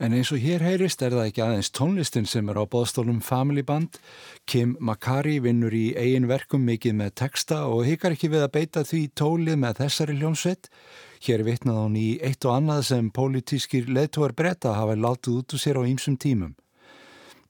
En 0.00 0.14
eins 0.16 0.32
og 0.32 0.40
hér 0.40 0.64
heyrist 0.64 1.02
er 1.04 1.12
það 1.12 1.26
ekki 1.28 1.42
aðeins 1.44 1.70
tónlistin 1.76 2.26
sem 2.26 2.48
er 2.48 2.58
á 2.58 2.64
bóðstólum 2.64 3.20
Family 3.22 3.62
Band. 3.62 4.00
Kim 4.48 4.72
Makari 4.80 5.36
vinnur 5.44 5.76
í 5.76 5.92
eigin 5.94 6.26
verkum 6.26 6.64
mikið 6.66 6.96
með 7.02 7.14
texta 7.20 7.60
og 7.68 7.84
hikar 7.86 8.16
ekki 8.16 8.32
við 8.32 8.46
að 8.48 8.54
beita 8.56 8.82
því 8.82 9.02
tólið 9.14 9.60
með 9.60 9.84
þessari 9.84 10.18
hljómsveit. 10.18 10.72
Hér 11.20 11.42
vitnað 11.44 11.78
hún 11.82 11.96
í 12.00 12.06
eitt 12.24 12.46
og 12.48 12.54
annað 12.54 12.78
sem 12.88 13.08
pólitískir 13.12 13.90
leðtúar 13.92 14.32
breyta 14.32 14.72
hafa 14.72 14.94
látið 14.96 15.34
út 15.42 15.52
úr 15.52 15.60
sér 15.60 15.76
á 15.76 15.84
ýmsum 15.84 16.16
tímum. 16.16 16.54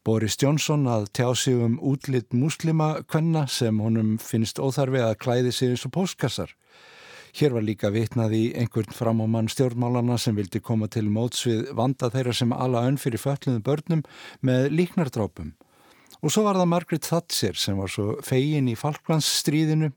Boris 0.02 0.34
Johnson 0.40 0.88
að 0.90 1.06
tjá 1.14 1.28
sig 1.38 1.54
um 1.54 1.76
útlitt 1.78 2.34
muslima 2.34 3.04
kvenna 3.06 3.44
sem 3.46 3.78
honum 3.78 4.16
finnst 4.18 4.58
óþarfi 4.58 5.04
að 5.04 5.18
klæði 5.22 5.54
sig 5.54 5.70
eins 5.70 5.86
og 5.86 5.94
póstkassar. 5.94 6.56
Hér 7.30 7.54
var 7.54 7.62
líka 7.62 7.92
vitnað 7.94 8.34
í 8.34 8.44
einhvern 8.58 8.90
framámann 8.90 9.52
stjórnmálana 9.52 10.18
sem 10.18 10.34
vildi 10.34 10.58
koma 10.58 10.90
til 10.90 11.06
móts 11.06 11.46
við 11.46 11.70
vanda 11.78 12.10
þeirra 12.10 12.34
sem 12.34 12.50
ala 12.50 12.82
önn 12.90 12.98
fyrir 12.98 13.22
fölluðu 13.22 13.62
börnum 13.62 14.02
með 14.42 14.66
líknardrápum. 14.80 15.54
Og 16.20 16.32
svo 16.32 16.44
var 16.44 16.58
það 16.60 16.68
Margaret 16.68 17.06
Thatcher 17.06 17.56
sem 17.56 17.78
var 17.80 17.88
svo 17.88 18.18
fegin 18.24 18.68
í 18.68 18.76
Falklandsstríðinu 18.76 19.88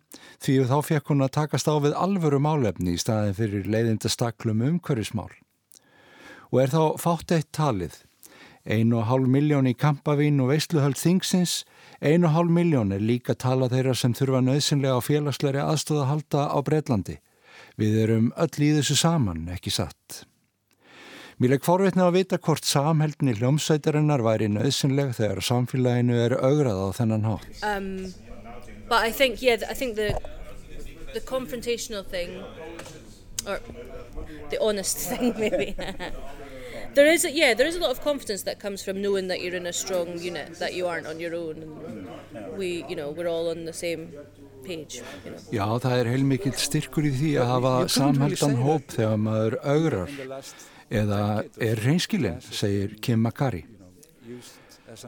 því 0.44 0.56
þá 0.70 0.78
fekk 0.88 1.12
hún 1.12 1.26
að 1.26 1.34
takast 1.36 1.68
á 1.68 1.76
við 1.84 1.98
alvöru 2.00 2.40
málefni 2.40 2.96
í 2.96 3.02
staðin 3.02 3.36
fyrir 3.36 3.68
leiðinda 3.68 4.12
staklum 4.12 4.64
umhverfismál. 4.64 5.32
Og 6.54 6.64
er 6.64 6.72
þá 6.72 6.84
fátt 7.02 7.36
eitt 7.36 7.52
talið. 7.52 8.00
Einu 8.64 9.02
og 9.02 9.10
hálf 9.10 9.28
miljón 9.28 9.68
í 9.68 9.76
kampavín 9.76 10.40
og 10.40 10.54
veistluhöld 10.54 10.96
þingsins, 10.96 11.66
einu 12.00 12.30
og 12.30 12.38
hálf 12.38 12.54
miljón 12.56 12.96
er 12.96 13.04
líka 13.04 13.36
tala 13.36 13.68
þeirra 13.68 13.96
sem 14.00 14.16
þurfa 14.16 14.40
nöðsynlega 14.46 14.96
á 14.96 15.04
félagsleiri 15.04 15.60
aðstóða 15.60 16.08
halda 16.08 16.48
á 16.48 16.58
Breitlandi. 16.64 17.18
Við 17.76 17.98
erum 18.06 18.32
öll 18.40 18.64
í 18.64 18.76
þessu 18.78 18.96
saman, 18.96 19.50
ekki 19.52 19.74
satt. 19.76 20.24
Mér 21.42 21.56
legg 21.56 21.66
forveitna 21.66 22.08
að 22.10 22.20
vita 22.20 22.38
hvort 22.38 22.68
samheldni 22.68 23.34
hljómsveitarinnar 23.40 24.22
væri 24.26 24.52
nöðsynleg 24.54 25.16
þegar 25.18 25.42
samfélaginu 25.46 26.20
er 26.26 26.38
augrað 26.38 26.84
á 26.86 26.90
þennan 27.00 27.28
hátt. 27.30 27.64
Um, 27.66 28.14
but 28.90 29.02
I 29.02 29.12
think, 29.12 29.42
yeah, 29.42 29.58
I 29.70 29.74
think 29.74 29.96
the 29.96 30.14
the 31.14 31.22
confrontational 31.22 32.06
thing, 32.06 32.44
or 33.48 33.60
the 34.50 34.60
honest 34.62 34.98
thing, 35.10 35.34
maybe. 35.38 35.76
there 36.94 37.08
is, 37.08 37.26
a, 37.26 37.32
yeah, 37.32 37.54
there 37.54 37.68
is 37.68 37.76
a 37.76 37.80
lot 37.80 37.92
of 37.92 38.02
confidence 38.02 38.44
that 38.44 38.60
comes 38.60 38.84
from 38.84 39.02
knowing 39.02 39.28
that 39.28 39.42
you're 39.42 39.56
in 39.56 39.66
a 39.66 39.74
strong 39.74 40.20
unit, 40.20 40.60
that 40.60 40.74
you 40.74 40.88
aren't 40.88 41.08
on 41.08 41.20
your 41.20 41.36
own, 41.36 41.58
and 42.36 42.58
we, 42.58 42.86
you 42.90 42.96
know, 42.96 43.12
we're 43.12 43.28
all 43.28 43.50
on 43.50 43.66
the 43.66 43.74
same 43.74 44.14
page. 44.64 45.02
You 45.26 45.32
know. 45.32 45.38
Já, 45.52 45.66
það 45.84 45.98
er 46.00 46.12
heilmikill 46.14 46.56
styrkur 46.58 47.08
í 47.10 47.14
því 47.18 47.34
að 47.42 47.50
hafa 47.52 47.74
samheldan 47.98 48.62
hóp 48.64 48.94
þegar 48.96 49.20
maður 49.22 49.58
augrar 49.76 50.14
eða 50.92 51.44
er 51.62 51.82
reynskilin, 51.84 52.42
segir 52.42 52.98
Kim 53.02 53.24
Makari. 53.24 53.64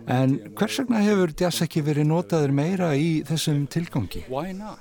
En 0.09 0.39
hvers 0.57 0.79
vegna 0.81 1.01
hefur 1.05 1.33
jazz 1.37 1.61
ekki 1.65 1.83
verið 1.85 2.09
notaður 2.09 2.53
meira 2.57 2.89
í 2.97 3.21
þessum 3.27 3.67
tilgangi? 3.69 4.25
Why 4.29 4.51
not? 4.51 4.79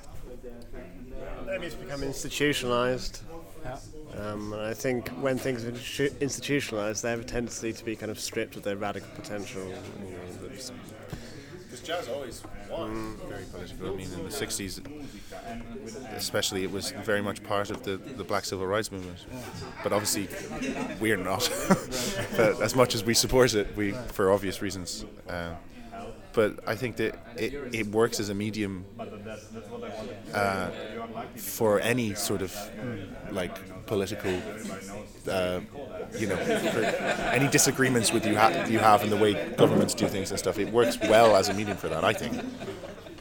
Maybe 1.45 1.67
it's 1.67 1.75
become 1.75 2.03
institutionalized. 2.03 3.21
Um, 4.17 4.53
and 4.53 4.61
I 4.61 4.73
think 4.73 5.09
when 5.21 5.37
things 5.37 5.65
are 5.65 5.71
institu- 5.71 6.19
institutionalized, 6.21 7.03
they 7.03 7.11
have 7.11 7.19
a 7.19 7.23
tendency 7.23 7.73
to 7.73 7.83
be 7.83 7.95
kind 7.95 8.11
of 8.11 8.19
stripped 8.19 8.55
of 8.55 8.63
their 8.63 8.77
radical 8.77 9.09
potential. 9.15 9.63
You 9.63 9.75
know, 9.75 10.94
Because 11.75 11.87
jazz 11.87 12.07
always 12.07 12.43
was 12.69 13.19
very 13.27 13.43
political. 13.51 13.87
I 13.87 13.95
mean, 13.95 14.07
in 14.13 14.23
the 14.23 14.29
60s, 14.29 14.81
especially, 16.15 16.63
it 16.63 16.71
was 16.71 16.91
very 16.91 17.21
much 17.21 17.43
part 17.43 17.69
of 17.69 17.83
the, 17.83 17.97
the 17.97 18.23
black 18.23 18.45
civil 18.45 18.65
rights 18.65 18.91
movement. 18.91 19.17
But 19.83 19.91
obviously, 19.91 20.29
we're 21.01 21.17
not. 21.17 21.49
but 22.37 22.61
as 22.61 22.75
much 22.75 22.95
as 22.95 23.03
we 23.03 23.13
support 23.13 23.53
it, 23.55 23.75
we, 23.75 23.91
for 23.91 24.31
obvious 24.31 24.61
reasons. 24.61 25.03
Uh, 25.27 25.55
but 26.31 26.59
I 26.65 26.75
think 26.75 26.95
that 26.97 27.17
it, 27.37 27.53
it 27.73 27.87
works 27.87 28.19
as 28.21 28.29
a 28.29 28.33
medium 28.33 28.85
uh, 30.33 30.69
for 31.35 31.79
any 31.81 32.13
sort 32.13 32.41
of 32.41 32.55
like 33.31 33.57
political, 33.85 34.33
uh, 35.29 35.59
you 36.17 36.27
know, 36.27 36.37
any 37.33 37.47
disagreements 37.47 38.11
with 38.11 38.25
you 38.25 38.37
ha- 38.37 38.65
you 38.67 38.79
have 38.79 39.03
in 39.03 39.09
the 39.09 39.17
way 39.17 39.33
governments 39.55 39.93
do 39.93 40.07
things 40.07 40.31
and 40.31 40.39
stuff. 40.39 40.59
It 40.59 40.71
works 40.71 40.97
well 40.99 41.35
as 41.35 41.49
a 41.49 41.53
medium 41.53 41.77
for 41.77 41.89
that, 41.89 42.03
I 42.03 42.13
think. 42.13 42.33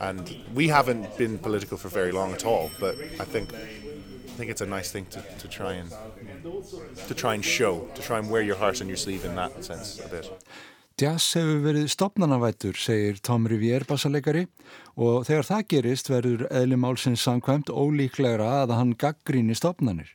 And 0.00 0.36
we 0.54 0.68
haven't 0.68 1.16
been 1.16 1.38
political 1.38 1.76
for 1.78 1.88
very 1.88 2.12
long 2.12 2.32
at 2.32 2.44
all, 2.44 2.70
but 2.80 2.94
I 3.20 3.24
think 3.24 3.52
I 4.34 4.36
think 4.36 4.50
it's 4.50 4.60
a 4.60 4.66
nice 4.66 4.90
thing 4.90 5.06
to, 5.14 5.22
to 5.38 5.48
try 5.48 5.74
and 5.74 5.90
to 7.08 7.14
try 7.14 7.34
and 7.34 7.44
show, 7.44 7.88
to 7.94 8.02
try 8.02 8.18
and 8.18 8.28
wear 8.30 8.42
your 8.42 8.56
heart 8.56 8.80
on 8.82 8.88
your 8.88 8.96
sleeve 8.96 9.24
in 9.24 9.36
that 9.36 9.64
sense 9.64 10.00
a 10.04 10.08
bit. 10.08 10.26
Jazz 10.94 11.24
hefur 11.34 11.56
verið 11.64 11.88
stopnarnavættur, 11.90 12.76
segir 12.78 13.16
Tom 13.18 13.48
Rivier 13.50 13.82
bassalegari 13.82 14.44
og 14.94 15.24
þegar 15.26 15.48
það 15.48 15.64
gerist 15.72 16.10
verður 16.10 16.44
eðli 16.54 16.78
málsins 16.78 17.24
samkvæmt 17.26 17.72
ólíklegra 17.74 18.46
að 18.60 18.74
hann 18.78 18.92
gaggríni 18.94 19.56
stopnarnir. 19.58 20.12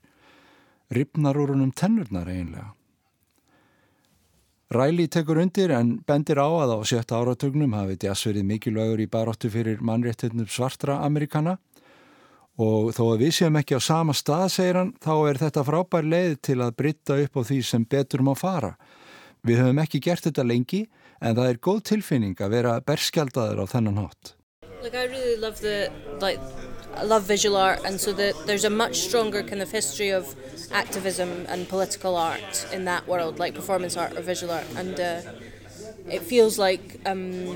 Ripnar 0.94 1.38
úr 1.38 1.54
húnum 1.54 1.72
tennurnar 1.72 2.30
eiginlega. 2.30 2.74
Ræli 4.70 5.08
tekur 5.10 5.40
undir 5.42 5.72
en 5.74 5.98
bendir 6.06 6.38
á 6.38 6.46
að 6.46 6.76
á 6.78 6.80
sjötta 6.86 7.18
áratögnum 7.18 7.74
hafi 7.74 7.98
Jazz 8.04 8.28
verið 8.28 8.46
mikilvægur 8.46 9.02
í 9.02 9.10
baróttu 9.10 9.50
fyrir 9.50 9.82
mannréttunum 9.82 10.46
svartra 10.46 11.00
amerikana 11.06 11.58
og 12.60 12.92
þó 12.94 13.04
að 13.16 13.24
við 13.24 13.34
séum 13.40 13.58
ekki 13.58 13.80
á 13.80 13.82
sama 13.82 14.14
stað, 14.14 14.50
segir 14.54 14.78
hann, 14.78 14.94
þá 15.02 15.14
er 15.32 15.42
þetta 15.42 15.66
frábær 15.66 16.06
leið 16.06 16.36
til 16.46 16.60
að 16.62 16.76
britta 16.76 17.18
upp 17.24 17.40
á 17.40 17.42
því 17.42 17.60
sem 17.66 17.86
betur 17.86 18.22
má 18.22 18.36
fara 18.38 18.76
Við 19.48 19.62
höfum 19.62 19.80
ekki 19.80 20.02
gert 20.04 20.26
þetta 20.28 20.44
lengi 20.44 20.82
en 21.24 21.38
það 21.38 21.52
er 21.52 21.62
góð 21.64 21.80
tilfinning 21.94 22.42
að 22.44 22.56
vera 22.58 22.74
berskjaldadur 22.84 23.64
á 23.64 23.66
þennan 23.72 24.02
hátt. 24.04 24.36
Like 24.84 24.96
I 24.96 25.08
really 25.08 25.38
love 25.40 25.60
the 25.62 25.92
like 26.20 26.40
I 26.96 27.04
love 27.04 27.24
visual 27.24 27.56
art 27.56 27.82
and 27.86 28.00
so 28.00 28.14
that 28.14 28.36
there's 28.46 28.66
a 28.66 28.70
much 28.70 28.98
stronger 29.00 29.44
kind 29.44 29.62
of 29.62 29.72
history 29.72 30.10
of 30.10 30.36
activism 30.72 31.46
and 31.48 31.68
political 31.68 32.16
art 32.16 32.68
in 32.74 32.86
that 32.86 33.08
world 33.08 33.40
like 33.40 33.54
performance 33.56 33.96
art 33.98 34.18
or 34.18 34.22
visual 34.22 34.52
art 34.54 34.66
and 34.76 35.00
uh, 35.00 35.22
it 36.10 36.22
feels 36.24 36.58
like 36.60 37.00
um, 37.06 37.56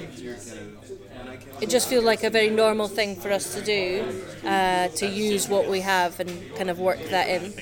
it 1.62 1.70
just 1.70 1.88
feels 1.88 2.04
like 2.04 2.24
a 2.24 2.30
very 2.30 2.50
normal 2.50 2.88
thing 2.88 3.16
for 3.16 3.32
us 3.32 3.54
to 3.56 3.62
do 3.62 4.22
uh, 4.46 4.88
to 4.90 5.08
use 5.08 5.48
what 5.48 5.68
we 5.68 5.82
have 5.82 6.20
and 6.20 6.56
kind 6.56 6.70
of 6.70 6.80
work 6.80 7.00
that 7.10 7.28
in. 7.30 7.54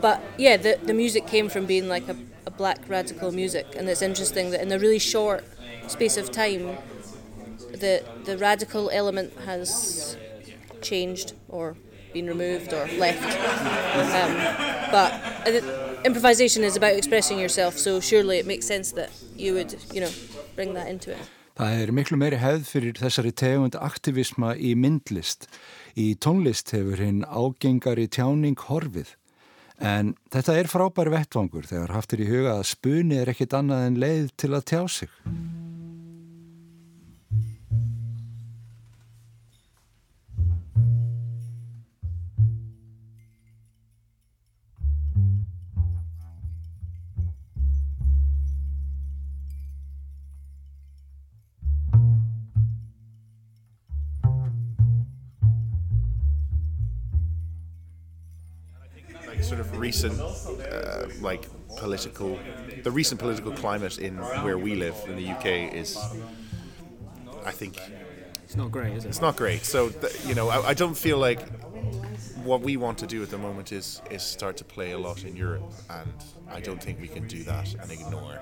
But 0.00 0.22
yeah 0.38 0.56
the, 0.56 0.78
the 0.82 0.94
music 0.94 1.26
came 1.26 1.48
from 1.48 1.66
being 1.66 1.88
like 1.88 2.08
a 2.08 2.16
a 2.44 2.50
black 2.50 2.80
radical 2.88 3.30
music, 3.30 3.74
and 3.76 3.88
it's 3.88 4.02
interesting 4.02 4.50
that 4.50 4.60
in 4.62 4.72
a 4.72 4.78
really 4.78 4.98
short 4.98 5.44
space 5.86 6.16
of 6.16 6.32
time, 6.32 6.76
the 7.72 8.02
the 8.24 8.36
radical 8.38 8.90
element 8.90 9.32
has 9.44 10.16
changed 10.82 11.34
or 11.48 11.76
been 12.12 12.26
removed 12.26 12.72
or 12.72 12.86
left. 12.98 13.32
Um, 14.20 14.32
but 14.90 15.12
uh, 15.46 15.60
improvisation 16.04 16.64
is 16.64 16.76
about 16.76 16.94
expressing 16.96 17.38
yourself, 17.38 17.78
so 17.78 18.00
surely 18.00 18.38
it 18.38 18.46
makes 18.46 18.66
sense 18.66 18.92
that 18.92 19.10
you 19.36 19.54
would, 19.54 19.76
you 19.92 20.00
know, 20.00 20.10
bring 20.56 20.74
that 20.74 20.88
into 20.88 21.12
it. 21.12 21.18
Það 21.52 21.80
er 21.82 21.90
miklu 21.92 22.16
meiri 22.16 22.38
hefð 22.40 22.62
fyrir 22.64 22.96
þessari 22.96 23.30
tegund 23.36 23.74
aktivisma 23.76 24.54
í 24.56 24.72
myndlist. 24.72 25.50
Í 26.00 26.14
tónlist 26.16 26.72
hefur 26.72 27.00
hinn 27.00 27.26
ágengari 27.28 28.08
tjáning 28.08 28.56
horfið. 28.70 29.12
En 29.76 30.14
þetta 30.32 30.56
er 30.56 30.70
frábær 30.72 31.10
vettvangur 31.12 31.68
þegar 31.68 31.92
haftir 31.92 32.22
í 32.24 32.30
huga 32.30 32.56
að 32.56 32.70
spuni 32.72 33.20
er 33.20 33.32
ekkit 33.34 33.56
annað 33.58 33.88
en 33.90 34.00
leið 34.00 34.32
til 34.40 34.52
að 34.56 34.66
tjá 34.72 34.80
sig. 35.00 35.12
Sort 59.52 59.60
of 59.60 59.78
recent, 59.78 60.18
uh, 60.18 61.06
like 61.20 61.46
political, 61.76 62.38
the 62.82 62.90
recent 62.90 63.20
political 63.20 63.52
climate 63.52 63.98
in 63.98 64.16
where 64.42 64.56
we 64.56 64.74
live 64.74 64.96
in 65.06 65.16
the 65.16 65.28
UK 65.28 65.74
is, 65.74 65.98
I 67.44 67.50
think, 67.50 67.78
it's 68.44 68.56
not 68.56 68.70
great, 68.70 68.94
is 68.94 69.04
it? 69.04 69.08
It's 69.08 69.20
not 69.20 69.36
great. 69.36 69.64
So 69.64 69.90
th- 69.90 70.24
you 70.26 70.34
know, 70.34 70.48
I, 70.48 70.68
I 70.68 70.74
don't 70.74 70.96
feel 70.96 71.18
like 71.18 71.40
what 72.44 72.62
we 72.62 72.78
want 72.78 72.96
to 72.98 73.06
do 73.06 73.22
at 73.22 73.30
the 73.30 73.38
moment 73.38 73.72
is 73.72 74.00
is 74.10 74.22
start 74.22 74.56
to 74.56 74.64
play 74.64 74.92
a 74.92 74.98
lot 74.98 75.24
in 75.24 75.36
Europe, 75.36 75.70
and 75.90 76.12
I 76.50 76.60
don't 76.60 76.82
think 76.82 76.98
we 77.00 77.08
can 77.08 77.26
do 77.26 77.42
that 77.44 77.74
and 77.74 77.90
ignore 77.90 78.38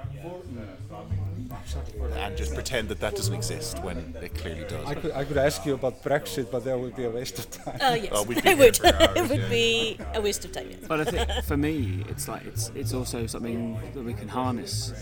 and 2.15 2.37
just 2.37 2.55
pretend 2.55 2.89
that 2.89 3.01
that 3.01 3.17
doesn't 3.17 3.35
exist 3.35 3.79
when 3.81 4.15
it 4.21 4.35
clearly 4.35 4.65
does. 4.65 4.87
I 4.87 4.95
could, 4.95 5.13
I 5.13 5.25
could 5.25 5.37
ask 5.37 5.65
you 5.65 5.75
about 5.75 6.03
Brexit, 6.03 6.51
but 6.51 6.65
that 6.65 6.79
would 6.79 6.97
be 6.97 7.05
a 7.05 7.11
waste 7.11 7.39
of 7.39 7.51
time. 7.51 7.79
Oh 7.81 7.95
yes, 7.95 8.13
oh, 8.13 8.25
it 8.31 8.59
would. 8.59 8.81
it 8.83 9.31
would 9.31 9.49
be 9.51 9.99
a 10.15 10.21
waste 10.21 10.45
of 10.45 10.53
time. 10.53 10.69
Yes. 10.71 10.81
But 10.87 11.01
I 11.01 11.05
think 11.05 11.45
for 11.45 11.57
me, 11.57 12.05
it's 12.09 12.29
like 12.29 12.45
it's 12.47 12.71
it's 12.75 12.93
also 12.95 13.27
something 13.27 13.79
that 13.95 14.05
we 14.05 14.15
can 14.15 14.29
harness. 14.29 14.93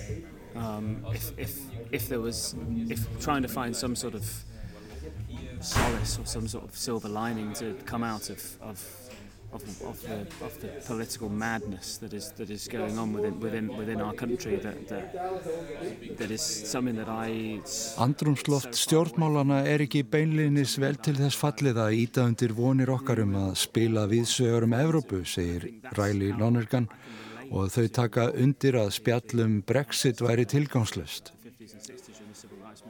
Um, 0.57 1.05
if 1.13 1.39
if 1.39 1.61
if 1.93 2.09
there 2.09 2.21
was 2.21 2.55
if 2.89 3.01
trying 3.21 3.43
to 3.43 3.49
find 3.49 3.75
some 3.77 3.95
sort 3.95 4.15
of 4.15 4.45
solace 5.61 6.19
or 6.19 6.27
some 6.27 6.47
sort 6.49 6.65
of 6.65 6.77
silver 6.77 7.09
lining 7.09 7.53
to 7.55 7.75
come 7.85 8.05
out 8.05 8.31
of, 8.31 8.57
of 8.61 9.08
of, 9.53 9.63
of, 9.83 10.03
the, 10.03 10.21
of 10.45 10.61
the 10.61 10.69
political 10.87 11.29
madness 11.29 11.99
that 11.99 12.13
is 12.13 12.33
that 12.33 12.51
is 12.51 12.69
going 12.69 12.99
on 12.99 13.13
within 13.13 13.41
within 13.41 13.69
within 13.77 14.01
our 14.01 14.13
country 14.13 14.57
that 14.57 14.89
that, 14.89 15.07
that 16.19 16.31
is 16.31 16.43
something 16.43 16.97
that 16.97 17.09
I 17.09 17.61
Andrumsloft 18.07 18.77
stjórnmálana 18.77 19.63
er 19.67 19.85
ekki 19.87 20.05
beinlinis 20.05 20.77
vel 20.83 21.01
til 21.01 21.17
þess 21.21 21.41
fallið 21.41 21.81
að 21.85 21.97
íta 22.03 22.27
undir 22.29 22.53
vonir 22.59 22.93
okkar 22.93 23.23
um 23.25 23.39
að 23.47 23.55
spila 23.63 24.05
viðsögur 24.11 24.69
um 24.69 24.77
Evrópu, 24.77 25.25
segir 25.25 25.71
Riley 25.97 26.37
Lonergan 26.37 26.91
og 27.49 27.73
þau 27.73 27.89
taka 27.89 28.29
undir 28.37 28.77
að 28.77 28.93
spjallum 28.99 29.63
Brexit 29.65 30.21
væri 30.21 30.45
tilgangslöst. 30.45 31.33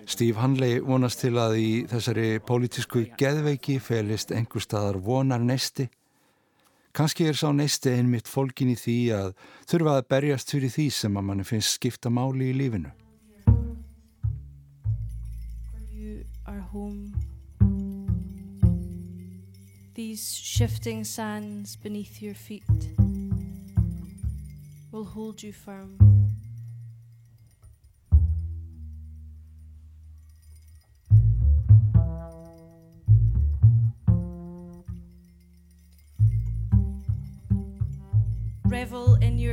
Steve 0.09 0.41
Hanley 0.41 0.81
vonast 0.81 1.21
til 1.21 1.37
að 1.39 1.55
í 1.61 1.71
þessari 1.87 2.41
pólitísku 2.43 3.05
geðveiki 3.21 3.77
felist 3.79 4.33
einhver 4.33 4.65
staðar 4.65 4.99
vonar 5.05 5.43
nesti 5.45 5.87
Kanski 6.99 7.29
er 7.31 7.37
sá 7.39 7.53
neisti 7.55 7.93
einmitt 7.95 8.27
fólkin 8.27 8.73
í 8.73 8.75
því 8.75 8.95
að 9.15 9.29
þurfa 9.71 9.93
að 10.01 10.07
berjast 10.11 10.51
fyrir 10.51 10.73
því 10.75 10.87
sem 10.97 11.21
að 11.21 11.27
manni 11.29 11.45
finnst 11.47 11.77
skipta 11.77 12.11
máli 12.11 12.49
í 12.51 12.57
lífinu. 12.59 12.91
These 19.95 20.27
shifting 20.43 21.05
sands 21.05 21.77
beneath 21.77 22.21
your 22.21 22.35
feet 22.35 22.91
will 24.91 25.05
hold 25.05 25.43
you 25.43 25.53
firm. 25.53 26.18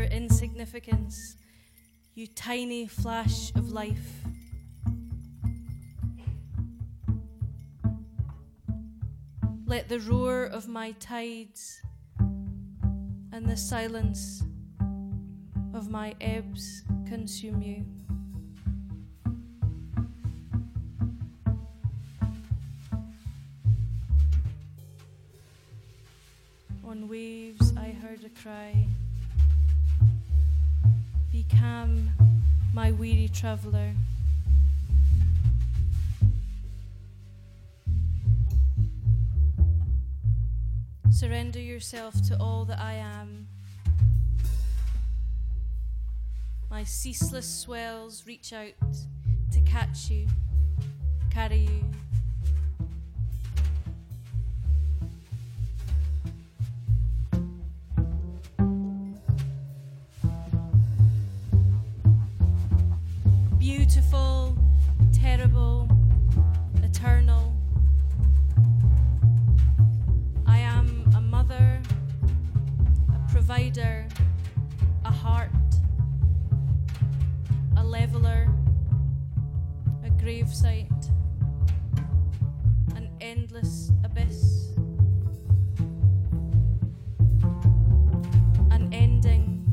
Insignificance, 0.06 1.38
you 2.14 2.28
tiny 2.28 2.88
flash 2.88 3.54
of 3.56 3.72
life. 3.72 4.24
Let 9.66 9.90
the 9.90 10.00
roar 10.00 10.44
of 10.44 10.68
my 10.68 10.92
tides 10.94 11.82
and 12.20 13.46
the 13.46 13.58
silence 13.58 14.44
of 15.74 15.90
my 15.90 16.16
ebbs 16.22 16.84
consume 17.08 17.62
you. 17.62 17.86
On 26.88 27.10
waves, 27.10 27.74
I 27.76 27.90
heard 27.90 28.24
a 28.24 28.30
cry. 28.42 28.88
Calm, 31.50 32.10
my 32.74 32.92
weary 32.92 33.30
traveller. 33.30 33.94
Surrender 41.12 41.60
yourself 41.60 42.14
to 42.28 42.38
all 42.40 42.66
that 42.66 42.80
I 42.80 42.94
am. 42.94 43.48
My 46.70 46.84
ceaseless 46.84 47.48
swells 47.48 48.26
reach 48.28 48.52
out 48.52 48.74
to 49.52 49.62
catch 49.62 50.10
you, 50.10 50.28
carry 51.30 51.60
you. 51.60 52.05
Gravesite, 80.26 81.12
an 82.96 83.08
endless 83.22 83.92
abyss, 84.04 84.74
an 88.72 88.90
ending, 88.92 89.64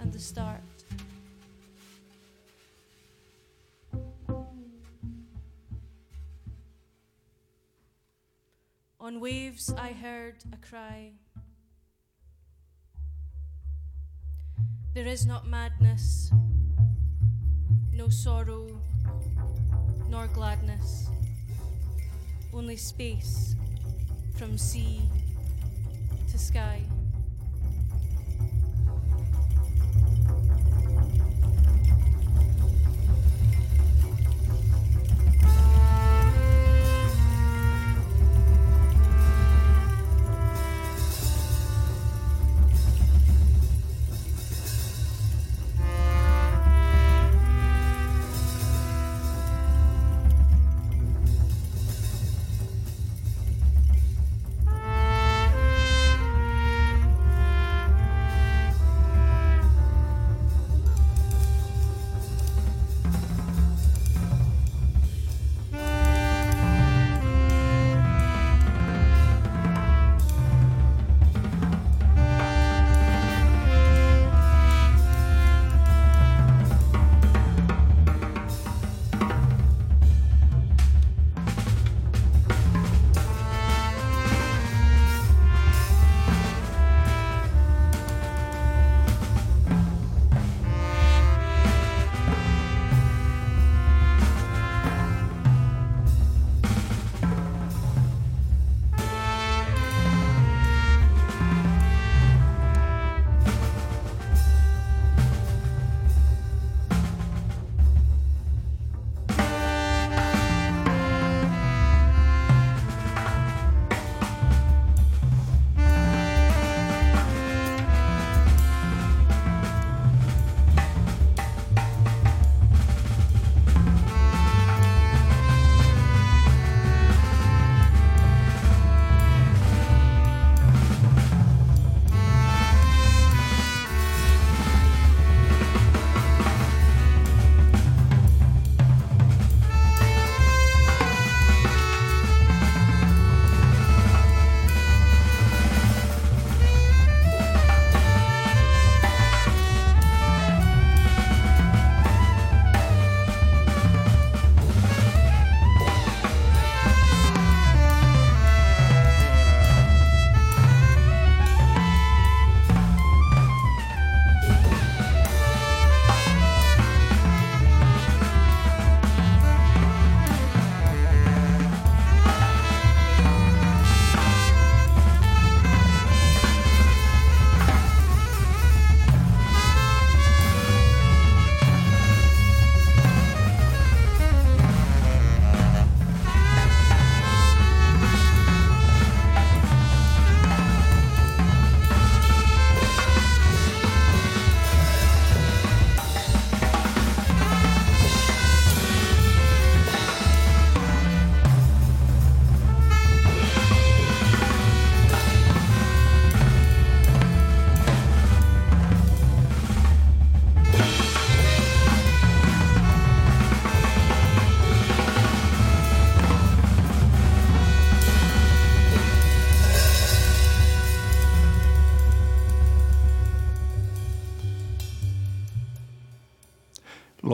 and 0.00 0.10
the 0.10 0.18
start. 0.18 0.62
On 8.98 9.20
waves 9.20 9.74
I 9.76 9.92
heard 9.92 10.36
a 10.54 10.56
cry. 10.56 11.12
There 14.94 15.06
is 15.06 15.26
not 15.26 15.46
madness, 15.46 16.32
no 17.98 18.08
sorrow, 18.08 18.64
nor 20.08 20.28
gladness, 20.28 21.08
only 22.54 22.76
space 22.76 23.56
from 24.36 24.56
sea 24.56 25.00
to 26.30 26.38
sky. 26.38 26.80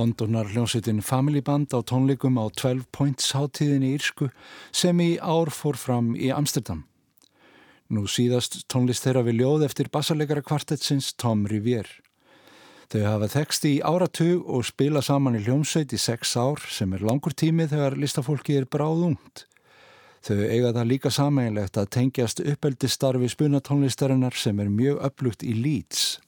Londonar 0.04 0.50
hljómsveitin 0.52 1.00
Family 1.00 1.40
Band 1.40 1.72
á 1.72 1.80
tónleikum 1.80 2.36
á 2.36 2.44
12 2.52 2.84
Points 2.92 3.30
hátíðinni 3.32 3.94
Írsku 3.96 4.26
sem 4.68 4.98
í 5.00 5.16
ár 5.16 5.48
fór 5.48 5.78
fram 5.80 6.10
í 6.12 6.28
Amsterdam. 6.28 6.82
Nú 7.88 8.04
síðast 8.04 8.66
tónlist 8.68 9.06
þeirra 9.06 9.22
við 9.24 9.38
ljóð 9.40 9.64
eftir 9.64 9.88
bassalegara 9.88 10.42
kvartetsins 10.44 11.14
Tom 11.16 11.46
Rivier. 11.48 11.88
Þau 12.92 13.00
hafa 13.06 13.30
þeksti 13.32 13.70
í 13.78 13.80
áratug 13.80 14.44
og 14.44 14.66
spila 14.68 15.00
saman 15.00 15.38
í 15.38 15.42
hljómsveit 15.46 15.96
í 15.96 16.02
sex 16.02 16.36
ár 16.36 16.60
sem 16.68 16.92
er 16.92 17.06
langur 17.08 17.32
tími 17.32 17.64
þegar 17.70 17.96
listafólki 17.96 18.58
er 18.60 18.68
bráðungt. 18.68 19.46
Þau 20.20 20.36
eiga 20.44 20.74
það 20.76 20.90
líka 20.90 21.14
sameinlegt 21.14 21.80
að 21.80 21.88
tengjast 21.96 22.44
uppeldistarfi 22.44 23.32
spunatónlistarinnar 23.32 24.36
sem 24.36 24.60
er 24.60 24.68
mjög 24.68 25.00
upplugt 25.08 25.48
í 25.48 25.56
Leeds. 25.56 26.18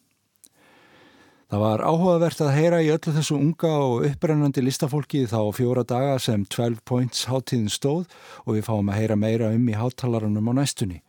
Það 1.47 1.61
var 1.63 1.83
áhugavert 1.87 2.41
að 2.43 2.57
heyra 2.57 2.79
í 2.83 2.89
öllu 2.91 3.13
þessu 3.15 3.37
unga 3.39 3.69
og 3.79 4.07
upprennandi 4.09 4.65
listafólki 4.67 5.21
þá 5.31 5.39
fjóra 5.55 5.85
daga 5.87 6.17
sem 6.19 6.43
12 6.43 6.81
points 6.83 7.29
hátíðin 7.31 7.71
stóð 7.71 8.09
og 8.43 8.57
við 8.57 8.67
fáum 8.67 8.91
að 8.91 8.99
heyra 8.99 9.17
meira 9.21 9.53
um 9.55 9.69
í 9.71 9.77
hátalarunum 9.79 10.51
á 10.51 10.53
næstunni. 10.59 11.05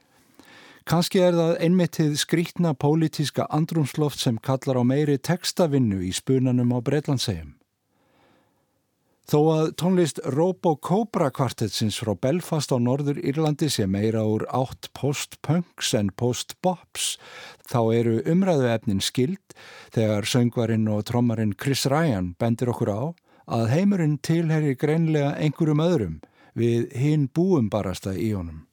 Kanski 0.87 1.25
er 1.25 1.33
það 1.33 1.57
einmittið 1.65 2.13
skrítna 2.21 2.75
pólitíska 2.77 3.49
andrumsloft 3.49 4.21
sem 4.21 4.37
kallar 4.37 4.77
á 4.77 4.83
meiri 4.85 5.17
textavinnu 5.17 6.03
í 6.05 6.13
spunanum 6.13 6.69
á 6.69 6.85
Breitlandsegjum. 6.85 7.56
Þó 9.27 9.39
að 9.51 9.65
tónlist 9.75 10.19
Robo 10.31 10.77
Cobra 10.79 11.25
kvartetsins 11.35 11.97
frá 11.99 12.13
Belfast 12.15 12.71
á 12.71 12.79
Norður 12.79 13.17
Írlandi 13.19 13.67
sé 13.67 13.83
meira 13.83 14.21
úr 14.23 14.45
átt 14.55 14.87
post-punks 14.95 15.89
en 15.99 16.13
post-bops 16.15 17.17
þá 17.67 17.79
eru 17.97 18.13
umræðu 18.23 18.69
efnin 18.71 19.03
skild 19.03 19.57
þegar 19.91 20.29
söngvarinn 20.31 20.87
og 20.87 21.03
trommarinn 21.11 21.51
Chris 21.59 21.83
Ryan 21.91 22.37
bendir 22.39 22.71
okkur 22.71 22.93
á 22.95 23.01
að 23.59 23.67
heimurinn 23.75 24.15
tilheri 24.23 24.77
greinlega 24.79 25.35
einhverjum 25.35 25.83
öðrum 25.83 26.17
við 26.55 26.87
hinn 26.95 27.27
búum 27.27 27.67
barasta 27.67 28.15
í 28.15 28.31
honum. 28.31 28.63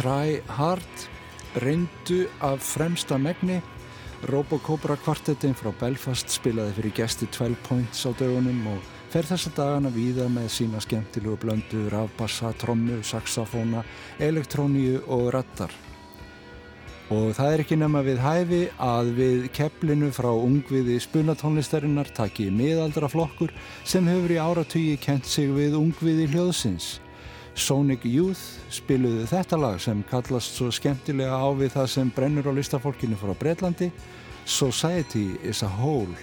Try 0.00 0.40
Hard 0.48 1.02
reyndu 1.60 2.22
af 2.40 2.62
fremsta 2.64 3.18
megni 3.18 3.58
Robocobra 4.32 4.94
kvartettin 4.96 5.52
frá 5.52 5.74
Belfast 5.76 6.32
spilaði 6.32 6.72
fyrir 6.78 6.94
gesti 6.96 7.26
12 7.28 7.58
points 7.66 8.06
á 8.08 8.10
dögunum 8.16 8.62
og 8.72 8.86
fer 9.12 9.28
þessa 9.28 9.52
dagana 9.58 9.90
víða 9.92 10.30
með 10.32 10.46
sína 10.54 10.80
skemmtilegu 10.80 11.36
blöndu 11.42 11.82
rafbassa, 11.92 12.54
trommu, 12.62 13.02
saxofóna, 13.04 13.82
elektróníu 14.24 15.02
og 15.04 15.26
rattar. 15.36 15.76
Og 17.12 17.34
það 17.36 17.52
er 17.52 17.64
ekki 17.66 17.80
nema 17.82 18.00
við 18.06 18.24
hæfi 18.24 18.62
að 18.80 19.12
við 19.20 19.46
kepplinu 19.52 20.08
frá 20.16 20.30
ungviði 20.32 20.96
spunatónlistarinnar 21.04 22.08
taki 22.16 22.48
miðaldra 22.48 23.12
flokkur 23.12 23.52
sem 23.84 24.08
hefur 24.08 24.32
í 24.32 24.40
áratugi 24.40 24.96
kent 25.04 25.28
sig 25.28 25.52
við 25.52 25.76
ungviði 25.76 26.30
hljóðsins. 26.32 26.94
Sonic 27.54 28.04
Youth 28.06 28.42
spiluðu 28.72 29.26
þetta 29.30 29.58
lag 29.60 29.80
sem 29.82 30.02
kallast 30.10 30.56
svo 30.56 30.70
skemmtilega 30.74 31.34
á 31.34 31.48
við 31.56 31.74
það 31.76 31.88
sem 31.94 32.12
brennur 32.14 32.50
á 32.50 32.52
listafólkinu 32.54 33.18
frá 33.20 33.34
Breitlandi 33.38 33.90
Society 34.44 35.36
is 35.42 35.62
a 35.62 35.68
Whole 35.68 36.14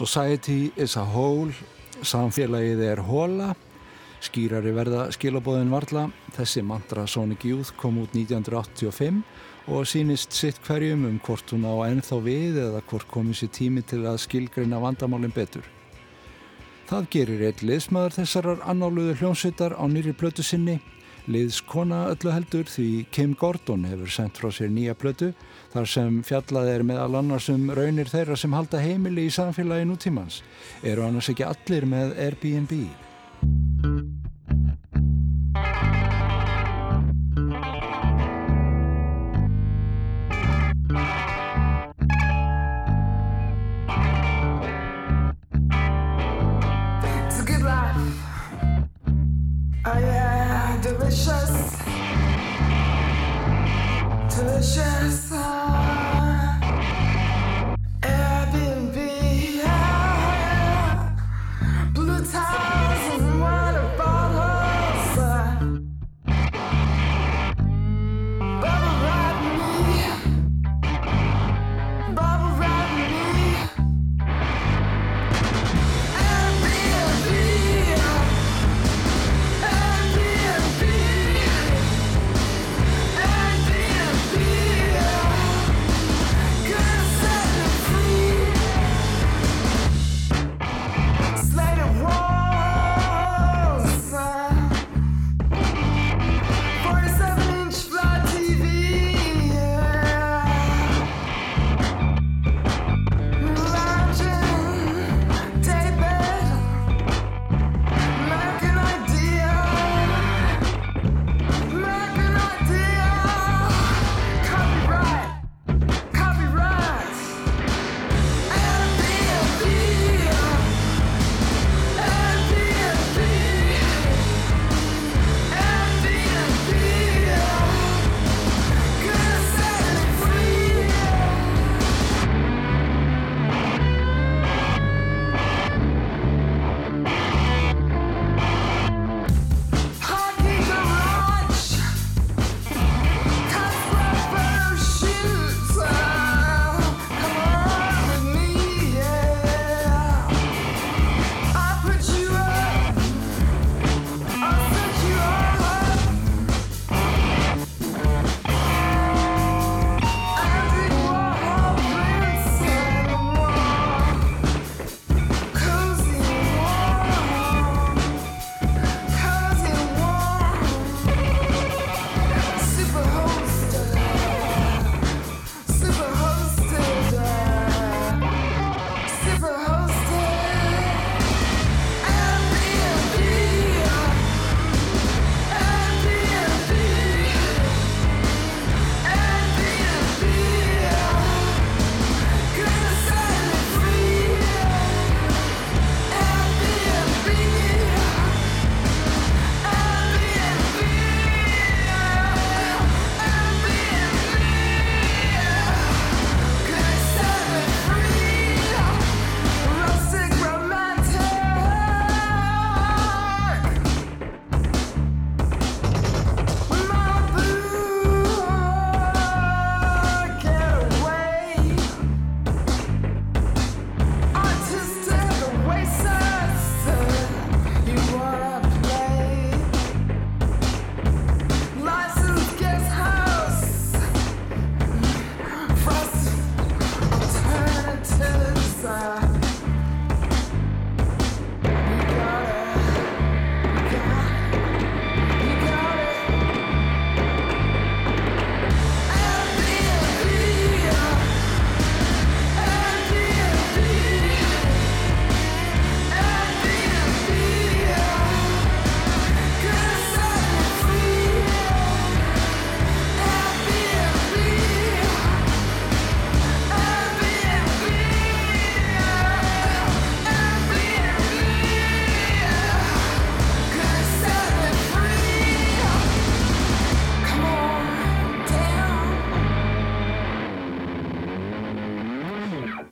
Society 0.00 0.72
is 0.76 0.94
a 0.96 1.02
whole, 1.04 1.52
samfélagið 2.00 2.78
er 2.86 3.00
hóla, 3.04 3.50
skýrari 4.24 4.70
verða 4.72 5.02
skilabóðin 5.12 5.68
varla. 5.68 6.06
Þessi 6.32 6.62
mantra 6.64 7.04
Sonic 7.04 7.44
Youth 7.44 7.74
kom 7.76 7.98
út 8.00 8.16
1985 8.16 9.18
og 9.68 9.84
sínist 9.84 10.32
sitt 10.32 10.56
hverjum 10.64 11.04
um 11.04 11.18
hvort 11.26 11.52
hún 11.52 11.68
á 11.68 11.84
ennþá 11.90 12.20
við 12.24 12.56
eða 12.62 12.80
hvort 12.88 13.10
komið 13.12 13.42
sér 13.42 13.52
tími 13.58 13.84
til 13.84 14.00
að 14.08 14.22
skilgreina 14.24 14.80
vandamálinn 14.80 15.36
betur. 15.36 15.68
Það 16.88 17.12
gerir 17.18 17.44
eitt 17.50 17.60
liðsmaður 17.60 18.22
þessarar 18.22 18.64
annáluðu 18.72 19.18
hljómsveitar 19.20 19.76
á 19.76 19.84
nýri 19.84 20.16
plötu 20.16 20.40
sinni. 20.40 20.78
Liðskona 21.28 22.06
öllu 22.14 22.32
heldur 22.32 22.72
því 22.72 22.88
Kim 23.12 23.36
Gordon 23.36 23.84
hefur 23.84 24.16
sendt 24.16 24.40
frá 24.40 24.48
sér 24.48 24.72
nýja 24.72 24.96
plötu 24.96 25.34
þar 25.70 25.90
sem 25.92 26.20
fjallað 26.26 26.72
er 26.74 26.86
meðal 26.86 27.20
annars 27.20 27.48
um 27.52 27.68
raunir 27.76 28.10
þeirra 28.10 28.38
sem 28.38 28.56
halda 28.56 28.82
heimili 28.82 29.28
í 29.28 29.34
samfélagi 29.34 29.86
nútímans. 29.88 30.42
Eru 30.82 31.06
annars 31.06 31.30
ekki 31.32 31.46
allir 31.46 31.86
með 31.88 32.16
Airbnb? 32.26 32.74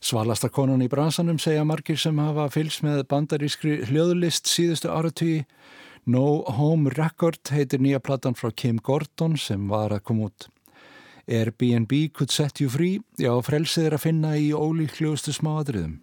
Svalasta 0.08 0.48
konan 0.48 0.80
í 0.80 0.86
bransanum 0.88 1.36
segja 1.42 1.66
margir 1.68 1.98
sem 2.00 2.16
hafa 2.22 2.46
fylgst 2.48 2.80
með 2.80 3.02
bandarískri 3.10 3.74
hljóðlist 3.90 4.48
síðustu 4.48 4.88
áratví. 4.88 5.42
No 6.08 6.46
Home 6.56 6.94
Record 6.94 7.50
heitir 7.52 7.82
nýja 7.84 8.00
platan 8.00 8.38
frá 8.38 8.48
Kim 8.56 8.78
Gordon 8.80 9.36
sem 9.36 9.66
var 9.68 9.92
að 9.92 10.06
koma 10.08 10.30
út. 10.30 10.46
Airbnb 11.28 11.92
could 12.16 12.32
set 12.32 12.62
you 12.62 12.70
free, 12.72 13.02
já 13.20 13.34
frelsið 13.44 13.90
er 13.90 13.98
að 13.98 14.04
finna 14.06 14.32
í 14.40 14.48
ólíklegustu 14.56 15.34
smáadriðum. 15.36 15.98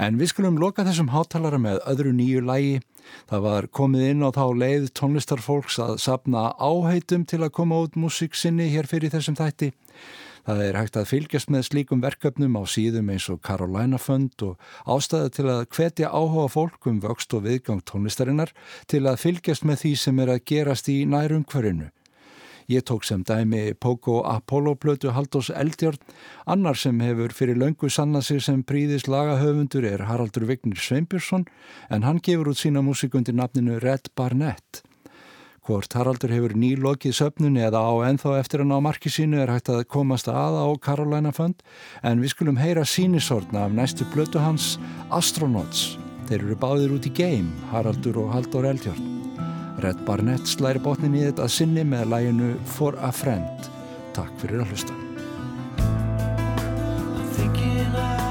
En 0.00 0.16
við 0.16 0.32
skulum 0.32 0.56
loka 0.62 0.86
þessum 0.86 1.12
hátalara 1.12 1.60
með 1.60 1.82
öðru 1.92 2.16
nýju 2.16 2.40
lægi. 2.48 2.80
Það 3.28 3.44
var 3.44 3.72
komið 3.76 4.08
inn 4.08 4.24
á 4.24 4.32
þá 4.32 4.44
leið 4.56 4.88
tónlistarfólks 4.96 5.82
að 5.84 5.98
sapna 6.00 6.48
áheitum 6.56 7.28
til 7.28 7.44
að 7.44 7.56
koma 7.60 7.84
út 7.84 7.98
músík 8.00 8.32
sinni 8.32 8.72
hér 8.72 8.88
fyrir 8.88 9.12
þessum 9.12 9.36
þætti. 9.36 9.74
Það 10.42 10.60
er 10.66 10.76
hægt 10.80 10.96
að 10.98 11.06
fylgjast 11.06 11.50
með 11.54 11.66
slíkum 11.68 12.00
verkefnum 12.02 12.56
á 12.58 12.62
síðum 12.66 13.12
eins 13.14 13.28
og 13.30 13.38
Carolina 13.46 13.98
Fund 14.02 14.42
og 14.42 14.58
ástæða 14.90 15.30
til 15.36 15.46
að 15.46 15.64
hvetja 15.70 16.10
áhuga 16.10 16.48
fólk 16.50 16.88
um 16.90 16.98
vöxt 17.04 17.36
og 17.38 17.44
viðgang 17.46 17.84
tónlistarinnar 17.86 18.50
til 18.90 19.04
að 19.06 19.20
fylgjast 19.22 19.62
með 19.62 19.84
því 19.84 19.92
sem 20.02 20.22
er 20.24 20.34
að 20.34 20.44
gerast 20.50 20.90
í 20.90 21.04
nærumhverjunu. 21.06 21.92
Ég 22.70 22.82
tók 22.86 23.06
sem 23.06 23.22
dæmi 23.22 23.74
Pogo 23.74 24.20
Apollo 24.26 24.74
blötu 24.82 25.14
Haldós 25.14 25.50
Eldjórn, 25.50 25.98
annar 26.46 26.78
sem 26.78 26.98
hefur 27.02 27.34
fyrir 27.34 27.58
löngu 27.58 27.90
sannað 27.90 28.26
sig 28.26 28.42
sem 28.42 28.62
príðis 28.66 29.06
lagahöfundur 29.06 29.86
er 29.86 30.06
Haraldur 30.10 30.46
Vignir 30.50 30.78
Sveinbjörnsson 30.78 31.46
en 31.90 32.02
hann 32.02 32.22
gefur 32.22 32.50
út 32.50 32.62
sína 32.62 32.82
músik 32.82 33.14
undir 33.14 33.34
nafninu 33.34 33.78
Red 33.82 34.10
Barnett. 34.16 34.82
Hvort 35.62 35.94
Haraldur 35.94 36.32
hefur 36.34 36.56
nýlokið 36.58 37.12
söpnunni 37.14 37.60
eða 37.62 37.84
á 37.86 37.94
enþá 38.08 38.32
eftir 38.40 38.64
hann 38.64 38.74
á 38.74 38.82
marki 38.82 39.12
sínu 39.14 39.38
er 39.44 39.52
hægt 39.52 39.68
að 39.70 39.84
komast 39.94 40.26
aða 40.26 40.64
á 40.66 40.70
Carolina 40.82 41.30
Fund 41.30 41.62
en 42.02 42.18
við 42.18 42.32
skulum 42.32 42.58
heyra 42.58 42.82
sínisortna 42.82 43.68
af 43.68 43.76
næstu 43.76 44.02
blötu 44.10 44.42
hans 44.42 44.72
Astronauts. 45.14 45.92
Þeir 46.26 46.40
eru 46.48 46.56
báðir 46.58 46.96
út 46.96 47.06
í 47.06 47.14
game, 47.14 47.54
Haraldur 47.70 48.18
og 48.24 48.34
Haldur 48.34 48.66
Eldjórn. 48.72 49.06
Red 49.86 50.02
Barnett 50.08 50.50
slæri 50.50 50.82
botnin 50.82 51.14
í 51.14 51.22
þetta 51.28 51.46
sinni 51.46 51.86
með 51.86 52.10
læginu 52.10 52.50
For 52.74 52.98
a 52.98 53.14
Friend. 53.14 53.70
Takk 54.18 54.34
fyrir 54.42 54.66
að 54.66 54.74
hlusta. 54.74 54.98
my 57.38 57.98
time 57.98 58.21